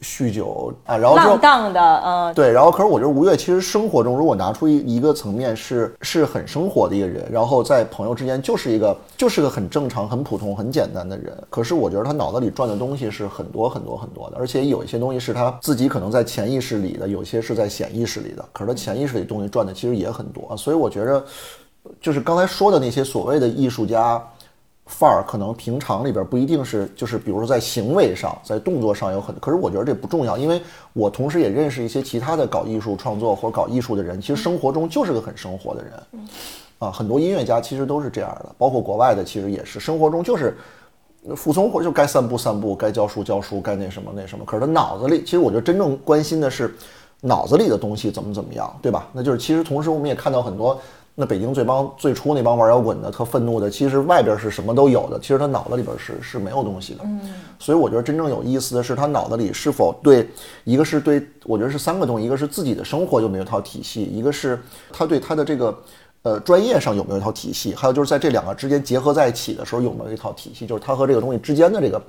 [0.00, 11.36] 酗酒啊，然后之后浪荡的，嗯，对，然后可是我觉得吴越其实生活中，如果拿出一一个层面是是很生活的一个人，然后在朋友之间就是一个就是个很正常、很普通、很简单的人。
[11.50, 18.44] 可是我觉得他脑子里转的东西是很多很多很多的，而且有一些东西是他自己可能在潜意识里的，有些是在显意识里的。
[18.52, 21.24] 可是他潜意识里东西转的其实也很多，所以我觉得
[22.00, 24.22] 就是刚才说的那些所谓的艺术家。
[24.90, 30.60] 范儿可能平常里边不一定是，就是比如说在行为上，在动作上有很，可是我觉得这不重要，因为
[30.94, 35.92] 我同时也认识一些其他的搞艺术创作或者搞艺术的人，其实生活中就是个很生活的人，
[36.78, 40.56] 啊，很多音乐家其实都是这样的，包括国外的其实也是，生活中就是
[41.36, 46.74] 服从或就该散步散步，该教书教书，该那什么那什么，可是他脑子里，其实我觉得真正关心的是
[47.20, 49.06] 脑子里的东西怎么怎么样，对吧？
[49.12, 50.80] 那就是其实同时我们也看到很多。
[51.20, 57.00] 那北京最帮最初那帮玩摇滚的特愤怒的，其实外边是什么都有的，其实他脑子里边是是没有东西的。
[57.02, 57.20] 嗯，
[57.58, 60.28] 所以我觉得真正有意思的是他脑子里是否对，
[60.62, 65.76] 一个是对我觉得是三个东西，一个是自己的生活有没有一套体系，一个是他对他的这个
[66.22, 72.00] 呃专业上有没有一套体系，还有就是在这两个之间结合在一起的时候有没有一套体系，就是他和这个东西之间的这个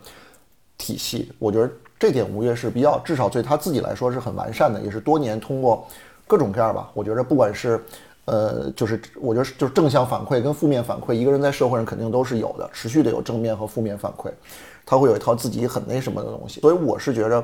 [0.78, 1.32] 体系。
[1.40, 1.68] 我觉得
[1.98, 5.88] 这点吴越是比较，至少对他自己来说是很完善的，也是多年通过
[6.28, 7.84] 各种各样吧，我觉得不管是。
[8.26, 14.30] 呃，就是我觉得就是正向反馈跟负面反馈，一个人在社会上肯定都是有的，持续的有正面和负面反馈，
[14.86, 16.62] 他会有一套自己很那什么的东西。
[16.62, 17.44] 所以我是觉得，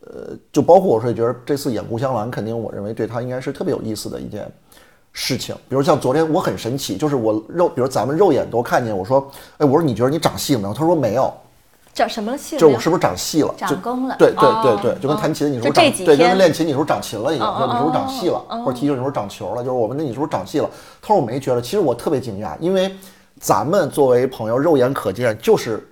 [0.00, 4.50] 呃，就包括我是觉得这次演《故乡蓝》，肯定我认为对他应该是特别有意思的一件
[5.12, 5.54] 事情。
[5.68, 10.74] 比如像昨天我很神奇，就是我肉，比如咱们肉眼都看见，我说，哎，我说你觉得你长戏了没有？
[10.74, 11.32] 他说没有，
[11.92, 12.60] 长什么戏了？
[12.60, 13.54] 就是我是不是长细了？
[13.58, 17.34] 长功了对对哦对对，就跟弹琴，你是不是就这几长对，跟练琴，你是不是长琴了？
[17.34, 19.62] 已经，哦说你是不是长细了或者踢球你是不是长球了？
[19.62, 20.70] 就是我问那你是不是长细了？
[21.02, 22.94] 他说我没觉得，其实我特别惊讶，因为
[23.38, 25.86] 咱们作为朋友，肉眼可见就是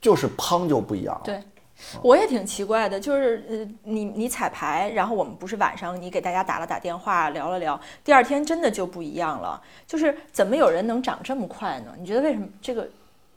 [0.00, 1.22] 就是胖就不一样了。
[1.24, 1.42] 对，
[2.02, 9.60] 我也挺奇怪的，就是呃，你你彩排，然后我们不是晚上你给大家打了打电话聊了聊，第二天真的就不一样了。
[9.86, 11.92] 就是怎么有人能长这么快呢？
[11.98, 12.88] 你觉得为什么这个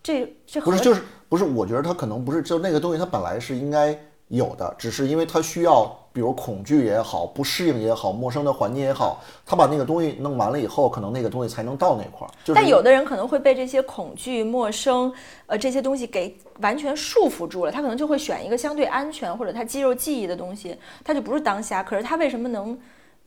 [0.10, 1.44] 这这不是就是不是？
[1.44, 3.98] 我觉得他可能不是，就那个东西他本来是应该
[4.30, 12.30] 有的，只是因为他需要，比如恐惧也好，不适应也好，陌生的环境也好，他把那个东西弄完了以后，可能那个东西才能到那块儿。
[12.44, 15.14] 就是但有的人可能会被这些恐惧、陌生，
[15.46, 17.72] 呃，这些东西给完全束缚住了。
[17.72, 21.84] 他可能就会选一个相对安全或者他肌肉记忆的东西，他就不是当下。
[21.84, 22.78] 可是他为什么能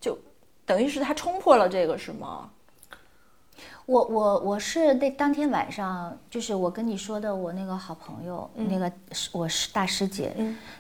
[0.01, 0.19] 就
[0.67, 2.51] 等于是他冲破了这个，是吗？
[3.93, 10.35] 我我我是那当天晚上，就是我跟你说的，我那个好朋友，那个是我是大师姐，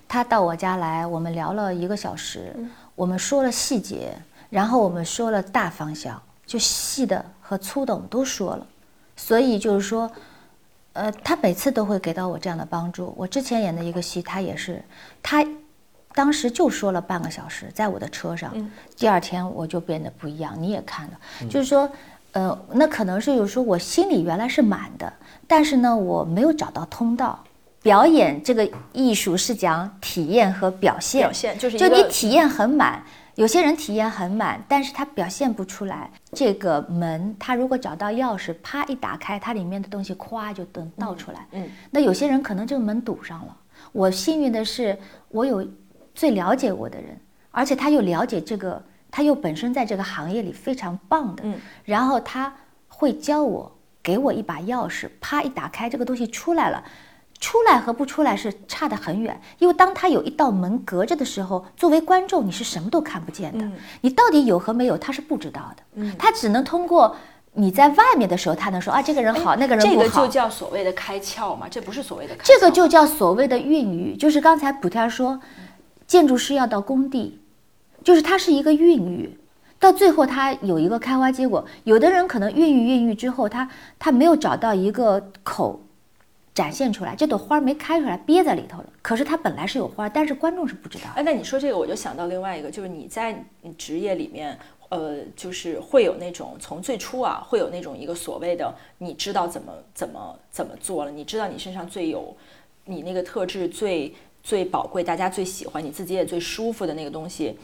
[0.08, 2.56] 她到我家来，我们聊了一个小时，
[2.94, 4.14] 我们说了细节，
[4.48, 8.66] 然后我们说了大方向，就细的和粗的我们都说了，
[9.14, 10.10] 所以就是说，
[10.94, 13.12] 呃，她每次都会给到我这样的帮助。
[13.14, 14.82] 我之前演的一个戏，她也是，
[15.22, 15.44] 她
[16.14, 18.50] 当时就说了半个小时，在我的车上，
[18.96, 21.18] 第二天我就变得不一样，你也看了，
[21.50, 21.86] 就是说。
[22.32, 25.12] 呃，那可能是有时候我心里原来是满的，
[25.46, 27.42] 但是呢，我没有找到通道。
[27.82, 33.02] 表演这个艺术是讲体验和表现，表现就是就你体验很满，
[33.34, 36.08] 有些人体验很满，但是他表现不出来。
[36.32, 41.44] 这个门，他如果找到钥匙，啪一打开，它里面的东西咵就能倒出来。
[41.50, 43.56] 嗯，那有些人可能这个门堵上了。
[43.90, 44.96] 我幸运的是，
[45.28, 45.66] 我有
[46.14, 47.18] 最了解我的人，
[47.50, 48.80] 而且他又了解这个，
[49.12, 51.44] 他又本身在这个行业里非常棒的。
[51.46, 52.52] 嗯，然后他
[52.88, 53.70] 会教我，
[54.02, 56.82] 给我一把钥匙，啪一打开，这个东西出来了。
[57.40, 63.68] 出来和不出来是差得很远，因为当他有一道门隔着的时候，作为观众你是什么都看不见的，
[64.02, 67.16] 你到底有和没有他是不知道的，他只能通过
[67.54, 72.46] 你在外面的时候，他能说啊这个人好，那个人不好，这个就叫所谓的开窍嘛，这不是所谓的开窍。
[72.46, 75.40] 这个就叫所谓的孕育，就是刚才普天说，
[76.06, 77.40] 建筑师要到工地，
[78.02, 79.30] 就是它是一个孕育，
[79.78, 81.64] 到最后它有一个开花结果。
[81.84, 85.80] 有的人可能孕育孕育之后，他他没有找到一个口
[86.54, 88.86] 展现出来，这朵花没开出来，憋在里头了。
[89.00, 91.04] 可是它本来是有花，但是观众是不知道。
[91.14, 94.58] 哎，那你说这个，我就想到另外一个，就是你在你职业里面，
[94.90, 102.36] 呃，就是会有那种从最初啊，会有那种一个所谓的，你知道怎么怎么怎么做了，你知道你身上最有
[102.84, 107.56] 你那个特质最最宝贵，大家最喜欢，你自己也最舒服的那个东西，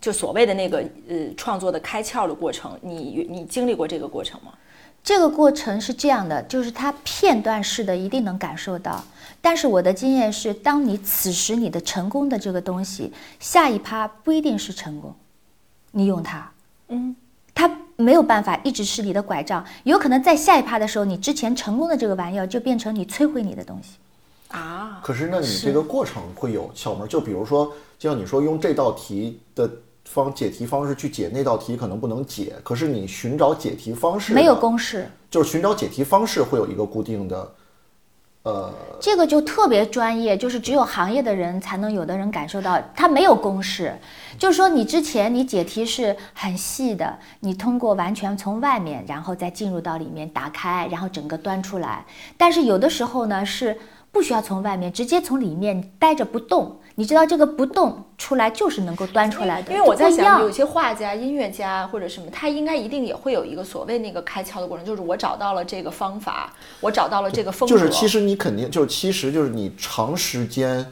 [0.00, 0.78] 就所谓的那个
[1.08, 4.52] 呃创作的开窍的过程，你你经历过这个过程吗？
[5.02, 9.04] 这个过程是这样的，就是它片段式的一定能感受到，
[9.40, 15.14] 但是我的经验是，当你此时你的成功的这个东西，下一趴不一定是成功，
[15.92, 16.50] 你用它，
[16.88, 17.14] 嗯，
[17.54, 23.98] 它没有办法一直是你的拐杖，有可能在下一趴的时候，你之前成功的这个玩意儿就变成你摧毁你的东西。
[24.48, 29.70] 啊，可是，那你这个过程会有窍门，就比如说，就像你说，用这道题的
[30.06, 32.54] 方解题方式去解那道题，可能不能解。
[32.62, 37.54] 可是你寻找解题方式，没有公式，就是寻找解题方式会有一个固定的，
[38.44, 43.94] 呃，这个就特别专业，就是只有行业的人才能有的人感受到，它没有公式。
[44.38, 52.06] 就是说，你之前你解题是很细的，你通过完全从外面，然后再进入到里面打开，然后整个端出来。
[52.36, 53.76] 但是有的时候呢是
[54.12, 56.78] 不需要从外面，直接从里面待着不动。
[56.98, 67.74] 你知道这个不动出来就是能够端出来的，因为我在想，有些画家、音乐家或者什么，他应该一定也会有一个所谓那个开窍的过程，就是我找到了这个方法，我找到了这个风格。
[67.74, 70.90] 就是其实你肯定就是其实就是你长时间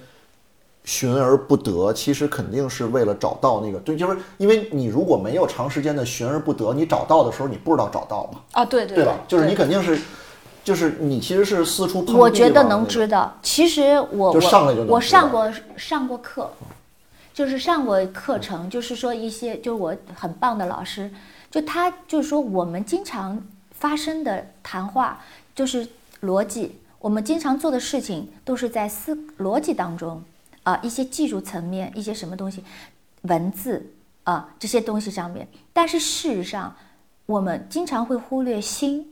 [0.84, 9.18] 寻而不得，其实肯定是为了找到那个对，就是因为你如果没有长时间的寻而不得，你找到的时候你不知道找到嘛，啊，对对对吧？
[9.26, 9.98] 就是你肯定是，
[10.64, 13.38] 就是你其实是四处碰壁我觉得能知道。
[13.42, 16.50] 其实我我我上过上过课，
[17.34, 21.10] 就是上过课程，就是说一些就是我很棒的老师，
[21.50, 23.40] 就他就是说我们经常
[23.72, 25.22] 发生的谈话
[25.54, 25.86] 就是
[26.22, 30.22] 逻辑，我们经常做的事情都是在思逻辑当中
[30.62, 32.64] 啊、一些技术层面一些什么东西，
[33.22, 33.84] 文字
[34.22, 36.74] 啊、这些东西上面，但是事实上
[37.26, 39.10] 我们经常会忽略心。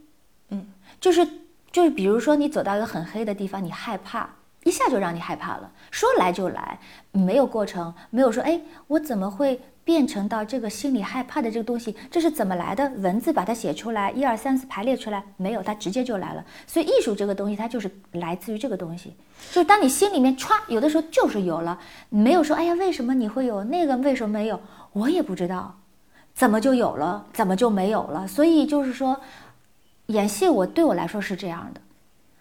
[0.49, 0.67] 嗯
[1.01, 1.27] 就是
[1.73, 4.29] 就是，比如说你走到一个很黑的地方，你害怕，
[4.65, 6.79] 一下就让你害怕了，说来就来，
[7.11, 11.97] 没有过程，没有说，哎，我怎么会变成到这个心里害怕的这个东西？
[12.11, 12.87] 这是怎么来的？
[12.99, 16.45] 文字把它写出来，一二三四排列出来，没有，它直接就来了。
[16.67, 19.17] 所以艺术这个东西，它就是来自于这个东西，
[19.51, 21.79] 就是当你心里面歘，有的时候就是有了，
[22.11, 23.97] 没有说，哎呀，为什么你会有那个？
[23.97, 24.61] 为什么没有？
[24.93, 25.75] 我也不知道，
[26.35, 27.25] 怎么就有了？
[27.33, 28.29] 怎么就没有了？
[28.29, 29.19] 所以就是说。
[30.13, 31.81] 演戏我对我来说是这样的，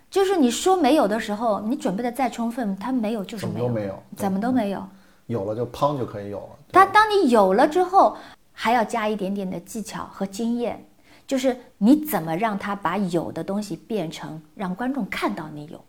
[0.09, 4.85] 就是你说没有的时候，你准备的再充分，它没有就是没有，都没有怎么都没有。
[5.27, 6.49] 有了就砰就可以有了。
[6.67, 8.17] 对但当你有了之后，
[8.51, 10.85] 还要加一点点的技巧和经验，
[11.25, 15.81] 就是你怎么让他把有的东西变成让观众看到你有，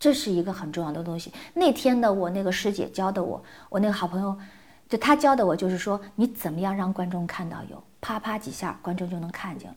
[0.00, 1.30] 这是一个很重要的东西。
[1.52, 4.34] 那天的我那个师姐教的我，我那个好朋友，
[4.88, 9.68] 就她教的我就是说，你怎么样让观众看到有，啪啪几下，观众就能看见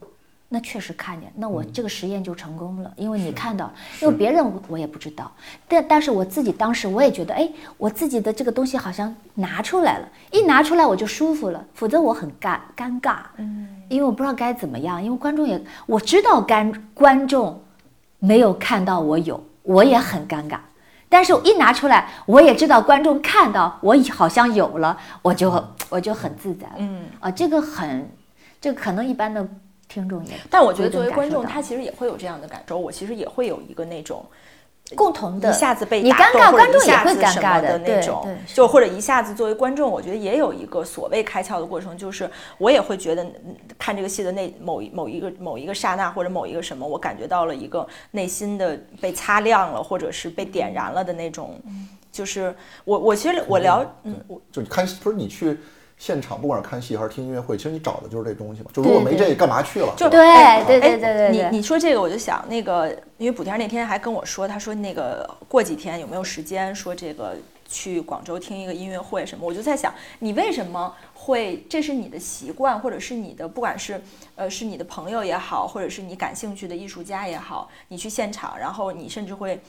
[0.52, 3.72] 那确实看见，那我这个实验就成功了，因为你看到了，
[4.02, 5.32] 因为别人我我也不知道，
[5.66, 7.48] 但但是我自己当时我也觉得，哎，
[7.78, 17.58] 我自己的这个东西好像拿出来了，一拿出来我就舒服了，否则我很尴尴尬，嗯，因为我不知道该怎么样，因为观众也我知道观观众
[18.18, 20.58] 没有看到我有，我也很尴尬，
[21.08, 25.50] 但是我一拿出来，我也知道观众看到我好像有了，我就
[25.88, 27.04] 我就很自在了，嗯。
[27.20, 28.06] 啊，这个很，
[28.60, 29.48] 这个可能一般的
[29.92, 32.78] 听众也，但我觉得作为观众，他其实也会有这样的感受。
[32.78, 34.24] 我其实也会有一个那种
[34.96, 51.60] 共同的一下子被你尴尬，打动或者观众一下也会尴子什么尬的那种，就或者一下子作为观众，我觉得也有一个所谓开窍的过程，就是我也会觉得嗯看这个戏的那某一某一个某一个刹那或者某一个什么，我感觉到了一个内心的被擦亮了，或者是被点燃了的那种。
[52.10, 55.58] 就是我我其实我聊嗯我就是看不是你去
[56.02, 58.68] 现场，不管是看戏还是听音乐会，其实你找的就是这东西嘛。
[58.72, 59.94] 就如果没这，干嘛去了？
[59.96, 67.36] 就对哎对对哎对对对你你说这个，我就想那个，因为补天那天还跟我说，他说那个过几天有没有时间说这个
[67.68, 69.46] 去广州听一个音乐会什么？
[69.46, 71.64] 我就在想，你为什么会？
[71.70, 74.02] 这是你的习惯，或者是你的，不管是
[74.34, 79.60] 呃是你的朋友也好，或者是你感兴趣的艺术家也好，你去现场，然后你甚至会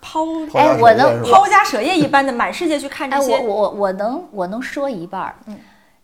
[0.00, 3.36] 抛抛家哎我能抛家舍业一般的满世界去看这哎，些。
[3.36, 5.58] 我我我能我能说一半儿，嗯，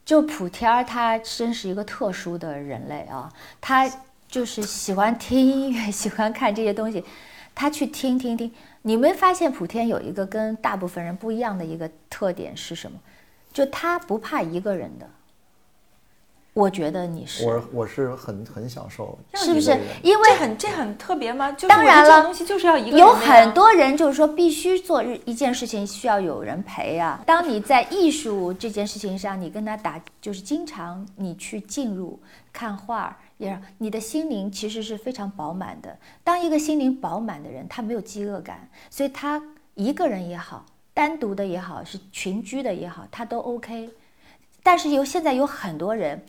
[0.05, 3.89] 就普天儿他真是一个特殊的人类啊，他
[4.29, 7.05] 就是喜欢听音乐， 喜欢看这些东西，
[7.55, 8.53] 他去听听听。
[8.83, 12.99] 你没发现普天有一个跟大部分人不一样的一个特点是什么？
[13.53, 15.09] 就他不怕一个人的。
[16.61, 19.71] 我觉得你是，我我是很很享受，是不是？
[20.03, 21.51] 因为这很这很特别吗？
[21.53, 27.23] 就是当然了东西就是要一个人有很多人就是说必须做日一件事情需要有人陪啊。
[27.25, 32.21] 当你在艺术这件事情上，你跟他打，就是经常你去进入
[32.53, 35.97] 看画，也让你的心灵其实是非常饱满的。
[36.23, 39.43] 当一个心灵饱满的人，他没有饥饿感，所以他
[39.75, 43.89] 一个人也好，单独的也好，是群居的也好，他都 OK。
[44.63, 46.23] 但是有现在有很多人，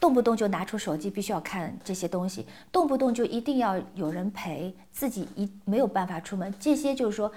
[0.00, 6.52] 动不动就拿出手机，必须要看这些东西，动不动就一定要有人陪，自己一没有办法出门。
[6.58, 7.30] 这些就是说，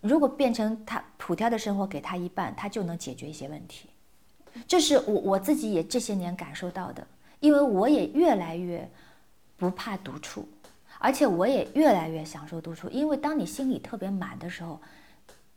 [0.00, 3.90] 如果变成他普天的生活给他一半，他就能解决一些问题。
[4.66, 7.06] 这是我我自己也这些年感受到的，
[7.40, 8.88] 因为我也越来越
[9.58, 10.48] 不怕独处，
[10.98, 14.80] 而且我也越来越享受独处，因为当你心里特别满的时候，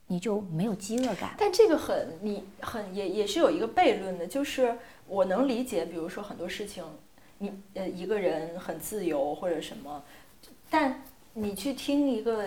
[0.06, 1.34] 你就没有饥饿感。
[1.38, 4.78] 但这个很你很也也是有一个悖论的，就是
[5.12, 6.82] 我能理解，比如说很多事情，
[7.38, 10.02] 你呃一个人很自由或者什么，
[10.70, 11.04] 但
[11.34, 12.46] 你去听一个，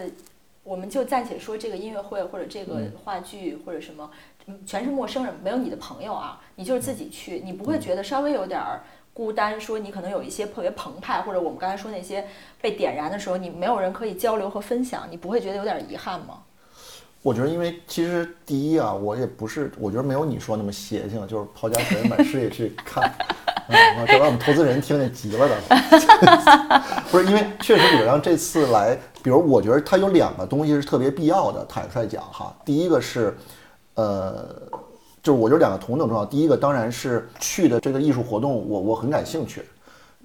[0.62, 4.10] 我们就暂且说这个音乐会或者这个话剧或者什么，
[4.46, 8.80] 嗯全是陌生人，没有你的朋友啊，你就是自己去，你不会觉得稍微有点儿。
[9.12, 12.26] 孤单，说你可能有一些特别澎湃，或者我们刚才说那些
[12.60, 16.42] 被点燃的时候，你没有人可以交流和分享，你不会觉得有点遗憾吗？
[17.24, 23.02] 我觉得，因为其实第一啊，我也不是，我觉得没有你说那么邪性，就是抛家舍业满世界去看，
[23.66, 25.56] 嗯，这把我们投资人听见急了的。
[27.10, 33.34] 不是因为确实，比如像这次来，比如我觉得它有两个东西是特别必要的，坦率讲哈，第一个是，
[33.94, 34.44] 呃，
[35.22, 36.26] 就是我觉得两个同等重要。
[36.26, 39.62] 第一个当然是去的这个艺术活动，我我很感兴趣，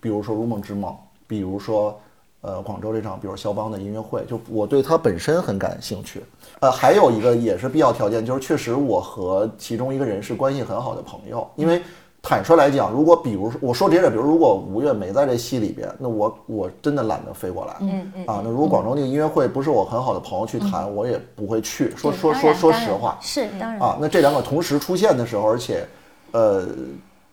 [0.01, 0.91] 比如说《如梦之梦》，
[1.25, 1.97] 比如说
[2.41, 6.23] 呃广州这场，比如肖邦的音乐会，就我对它本身很感兴趣。
[6.59, 11.81] 呃，还有一个也是必要条件，就是确实我和其中一个人是关系很好的朋友，因为。
[12.21, 17.77] 坦率来讲，如果比如说我说直接点，比如如果吴越没在这戏里边，那我我真的懒得飞过来。
[17.79, 21.91] 嗯嗯啊，那如果广州那个音乐会不是我很好的朋友去谈，我也不会去。
[21.95, 25.87] 说说说说实话，是当然啊，那这两个同时出现的时候，而且，
[26.33, 26.67] 呃，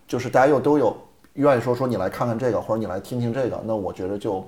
[0.06, 0.96] 就是大家又都有
[1.32, 4.46] 愿意说说你来看看这个，或者你来听听这个，那我觉得就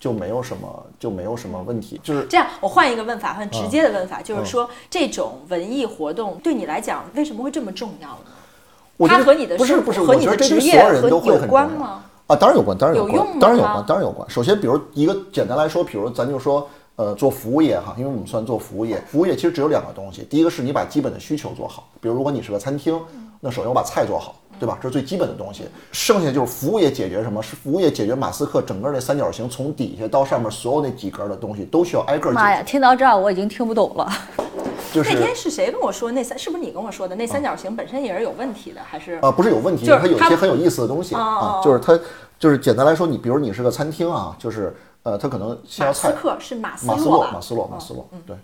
[0.00, 9.08] 就没有什么就没有什么问题，就是这样，我换一个问法，很直接的问法，嗯就是说，这种文艺活动对你来讲，为什么会这么重要呢？
[9.08, 12.02] 它和你的不是不是，和你的职业和有都会很关吗？
[12.26, 14.28] 啊，当然有关，当然有关，当然有关，当然有关。
[14.28, 23.00] 首先，比如一个简单来说，比如咱就说，呃，做服务业哈，因为我们算做服务业，服务业其实只有两个东西，第一个是你把基本的需求做好，比如如果你是个餐厅，
[23.40, 24.78] 那首先我把菜做好，对吧？
[24.80, 25.64] 这是最基本的东西。
[25.92, 27.42] 剩下就是服务业解决什么？
[27.42, 32.70] 是服务业解决马斯克整个那三角形从底下到上面所有那几格的东西都需要挨个妈呀，解决。
[32.72, 34.10] 听到这儿我已经听不懂了。
[34.92, 36.38] 就是那天是谁跟我说那三？
[36.38, 39.18] 是不是你跟我说的那三角形本身也是有问题的，还是？
[39.20, 41.98] 啊，不是有问题，就是它它有一些很有意思的东西啊哦，就是它
[42.38, 47.26] 就是简单来说，你比如你是个餐厅啊，就是呃，它可能先要菜马斯，克是马斯马斯洛？
[47.30, 48.34] 马斯洛，马斯洛，对。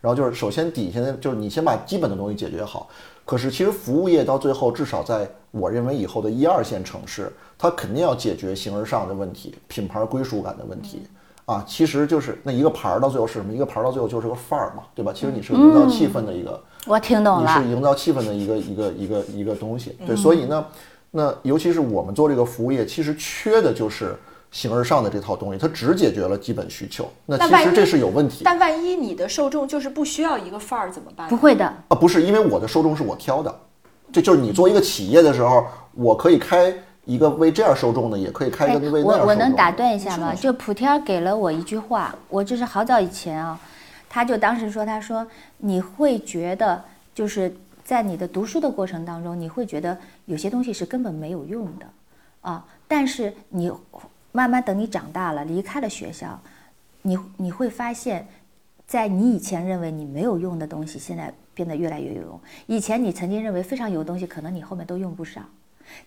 [0.00, 2.88] 然后就是首先底下的就是你先把基本的东西解决好。
[3.24, 11.02] 可是其实服务业到最后，至少在我认为以后的一二线城市，它肯定要解决形而上的问题、品牌归属感的问题。
[11.44, 13.52] 啊，其实就是那一个牌儿到最后是什么？
[13.52, 15.12] 一个牌儿到最后就是个范儿嘛，对吧？
[15.12, 19.96] 其实你是营造气氛的一个，我听懂了你是，营造气氛的一个一个一个一个东西。
[20.06, 20.64] 对，所以呢，
[21.10, 24.14] 那尤其是我们做这个服务业，其实缺的就是
[24.52, 27.10] 形而上的这套东西，它只解决了基本需求。
[27.26, 31.26] 那其实这是有问题但万一你的受众就是不需要一个范儿怎么办？
[31.28, 33.52] 不会的，啊，不是因为我的受众是我挑的，
[34.12, 36.72] 这就是你做一个企业的时候，我可以开
[37.06, 39.32] 一个为这样受众的，也可以开一哎个为那我样受众的。
[39.32, 40.34] 我能打断一下吗？
[40.34, 43.58] 就普天给了我一句话，我这是好早以前啊，
[44.08, 45.26] 他就当时说，他说
[45.56, 46.84] 你会觉得
[47.14, 49.96] 就是在你的读书的过程当中，你会觉得
[50.26, 51.86] 有些东西是根本没有用的
[52.42, 53.72] 啊，但是你
[54.32, 56.40] 慢慢等你长大了，离开了学校，
[57.02, 58.26] 你你会发现，
[58.86, 62.40] 在你以前认为你没有用的东西，现在变得越来越有用。
[62.66, 65.48] 以前你曾经认为非常有的东西，可能你后面都用不上。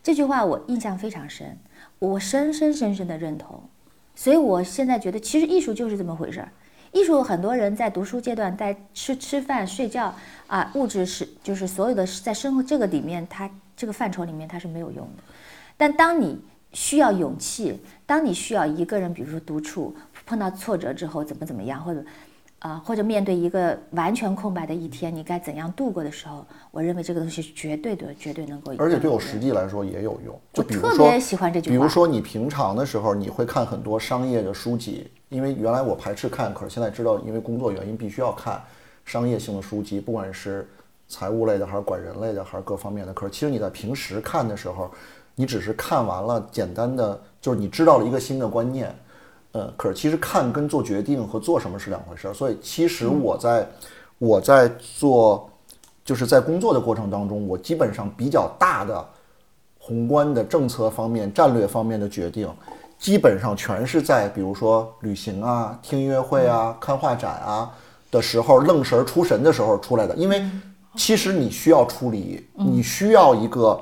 [0.01, 1.57] 这句话我印象非常深，
[1.99, 3.61] 我深深深深的认同。
[4.15, 6.49] 所以我现在觉得，其实艺术就是这么回事儿。
[6.91, 10.15] 艺术很多人在读书阶段，在吃吃饭、睡觉
[10.47, 15.23] 啊，物质是就是所有的在生活这个里面，它这个范畴里面它是没有用的。
[15.76, 16.39] 但当你
[16.76, 19.95] 需要勇气，当你需要一个人，比如说独处，
[20.26, 22.03] 碰到挫折之后怎么怎么样，或者
[22.59, 28.73] 啊、或者面对一个完全空白的一天，你该怎样度过的时候，我认为这个东西是绝对的，绝对能够。
[28.78, 30.34] 而且对我实际来说也有用。
[30.51, 38.61] 就我比如说，特别喜欢这句话比如说你平常的时候，你会看很多商业的书籍，因为原来我排斥看，可是现在知道，因为工作原因必须要看
[39.05, 40.67] 商业性的书籍，不管是
[41.07, 43.13] 财务类的，还是管人类的，还是各方面的。
[43.13, 44.89] 可是其实你在平时看的时候，
[45.36, 48.95] 你只是看完了简单的，就是你知道了一个新的观念。
[49.51, 53.65] 呃，可是其实看跟做决定和做什么是两回事儿，所以其实我在、
[54.17, 55.49] 我在做
[56.03, 59.07] 就是在工作的过程当中，我基本上比较大的
[59.79, 62.49] 宏观的政策方面、战略方面的决定，
[62.99, 67.71] 基本上全是在比如说旅行啊、听音乐会啊、看画展啊
[68.11, 70.13] 的时候愣神儿出神的时候出来的。
[70.15, 70.45] 因为
[70.97, 73.81] 其实你需要处理，你需要一个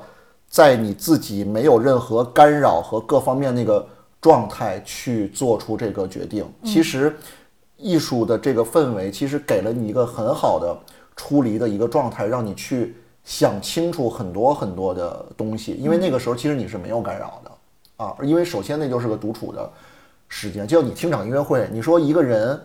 [0.54, 3.84] 在你自己没有任何干扰和各方面那个
[4.20, 6.46] 状态去做出这个决定。
[6.62, 7.16] 其实
[7.76, 10.78] 艺术的这个氛围，其实给了你一个很好的
[11.16, 12.94] 出离的一个状态，让你去
[13.24, 15.72] 想清楚很多很多的东西。
[15.72, 19.68] 因为那个时候其实你是没有干扰的啊，因为首先那就是个独处的
[20.28, 22.56] 时间，就像你听场音乐会，你说一个人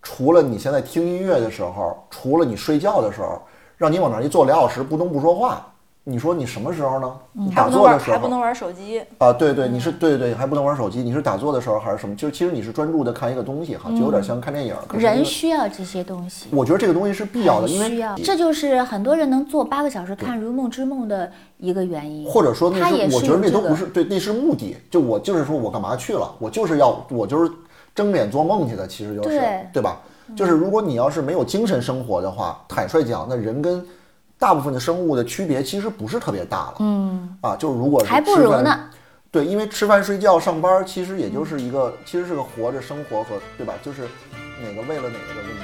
[0.00, 3.42] 除了你现在听音乐的时候，除了你睡觉的时候，
[3.76, 5.67] 让你往那儿一坐俩小时不动不说话，
[6.08, 7.12] 你说你什么时候呢？
[7.32, 9.02] 你打坐的时候还不能玩手机。
[9.18, 12.16] 啊，对对，你是对对对，还不能玩手机，你是打坐的时候还是什么？
[12.16, 14.74] 就是其实你是专注的看一个东西哈，就有点像看电影。
[14.94, 16.46] 人需要这些东西。
[16.50, 22.26] 我觉得这个东西是必要的，因为需要，这就是很多人能做八个小时看《如梦之梦》的一个原因。
[22.26, 24.76] 或者说那是我觉得那都不是对，那是目的。
[24.90, 26.34] 就我就是说我干嘛去了？
[26.38, 27.52] 我就是要我就是
[27.94, 30.00] 睁眼做梦去的，其实就是对对吧？
[30.34, 33.84] 就是如果你要是没有精神生活的话，坦率讲，那人跟
[34.38, 36.76] 大部分的生物的区别其实不是特别大了。
[36.80, 38.80] 嗯啊，就是如果是还不吃饭如呢。
[39.30, 43.74] 对，因为吃饭、睡觉、上班，其实也就是一个，其实是个活着生活和对吧？
[43.82, 44.02] 就是
[44.62, 45.62] 哪个为了哪个的问题。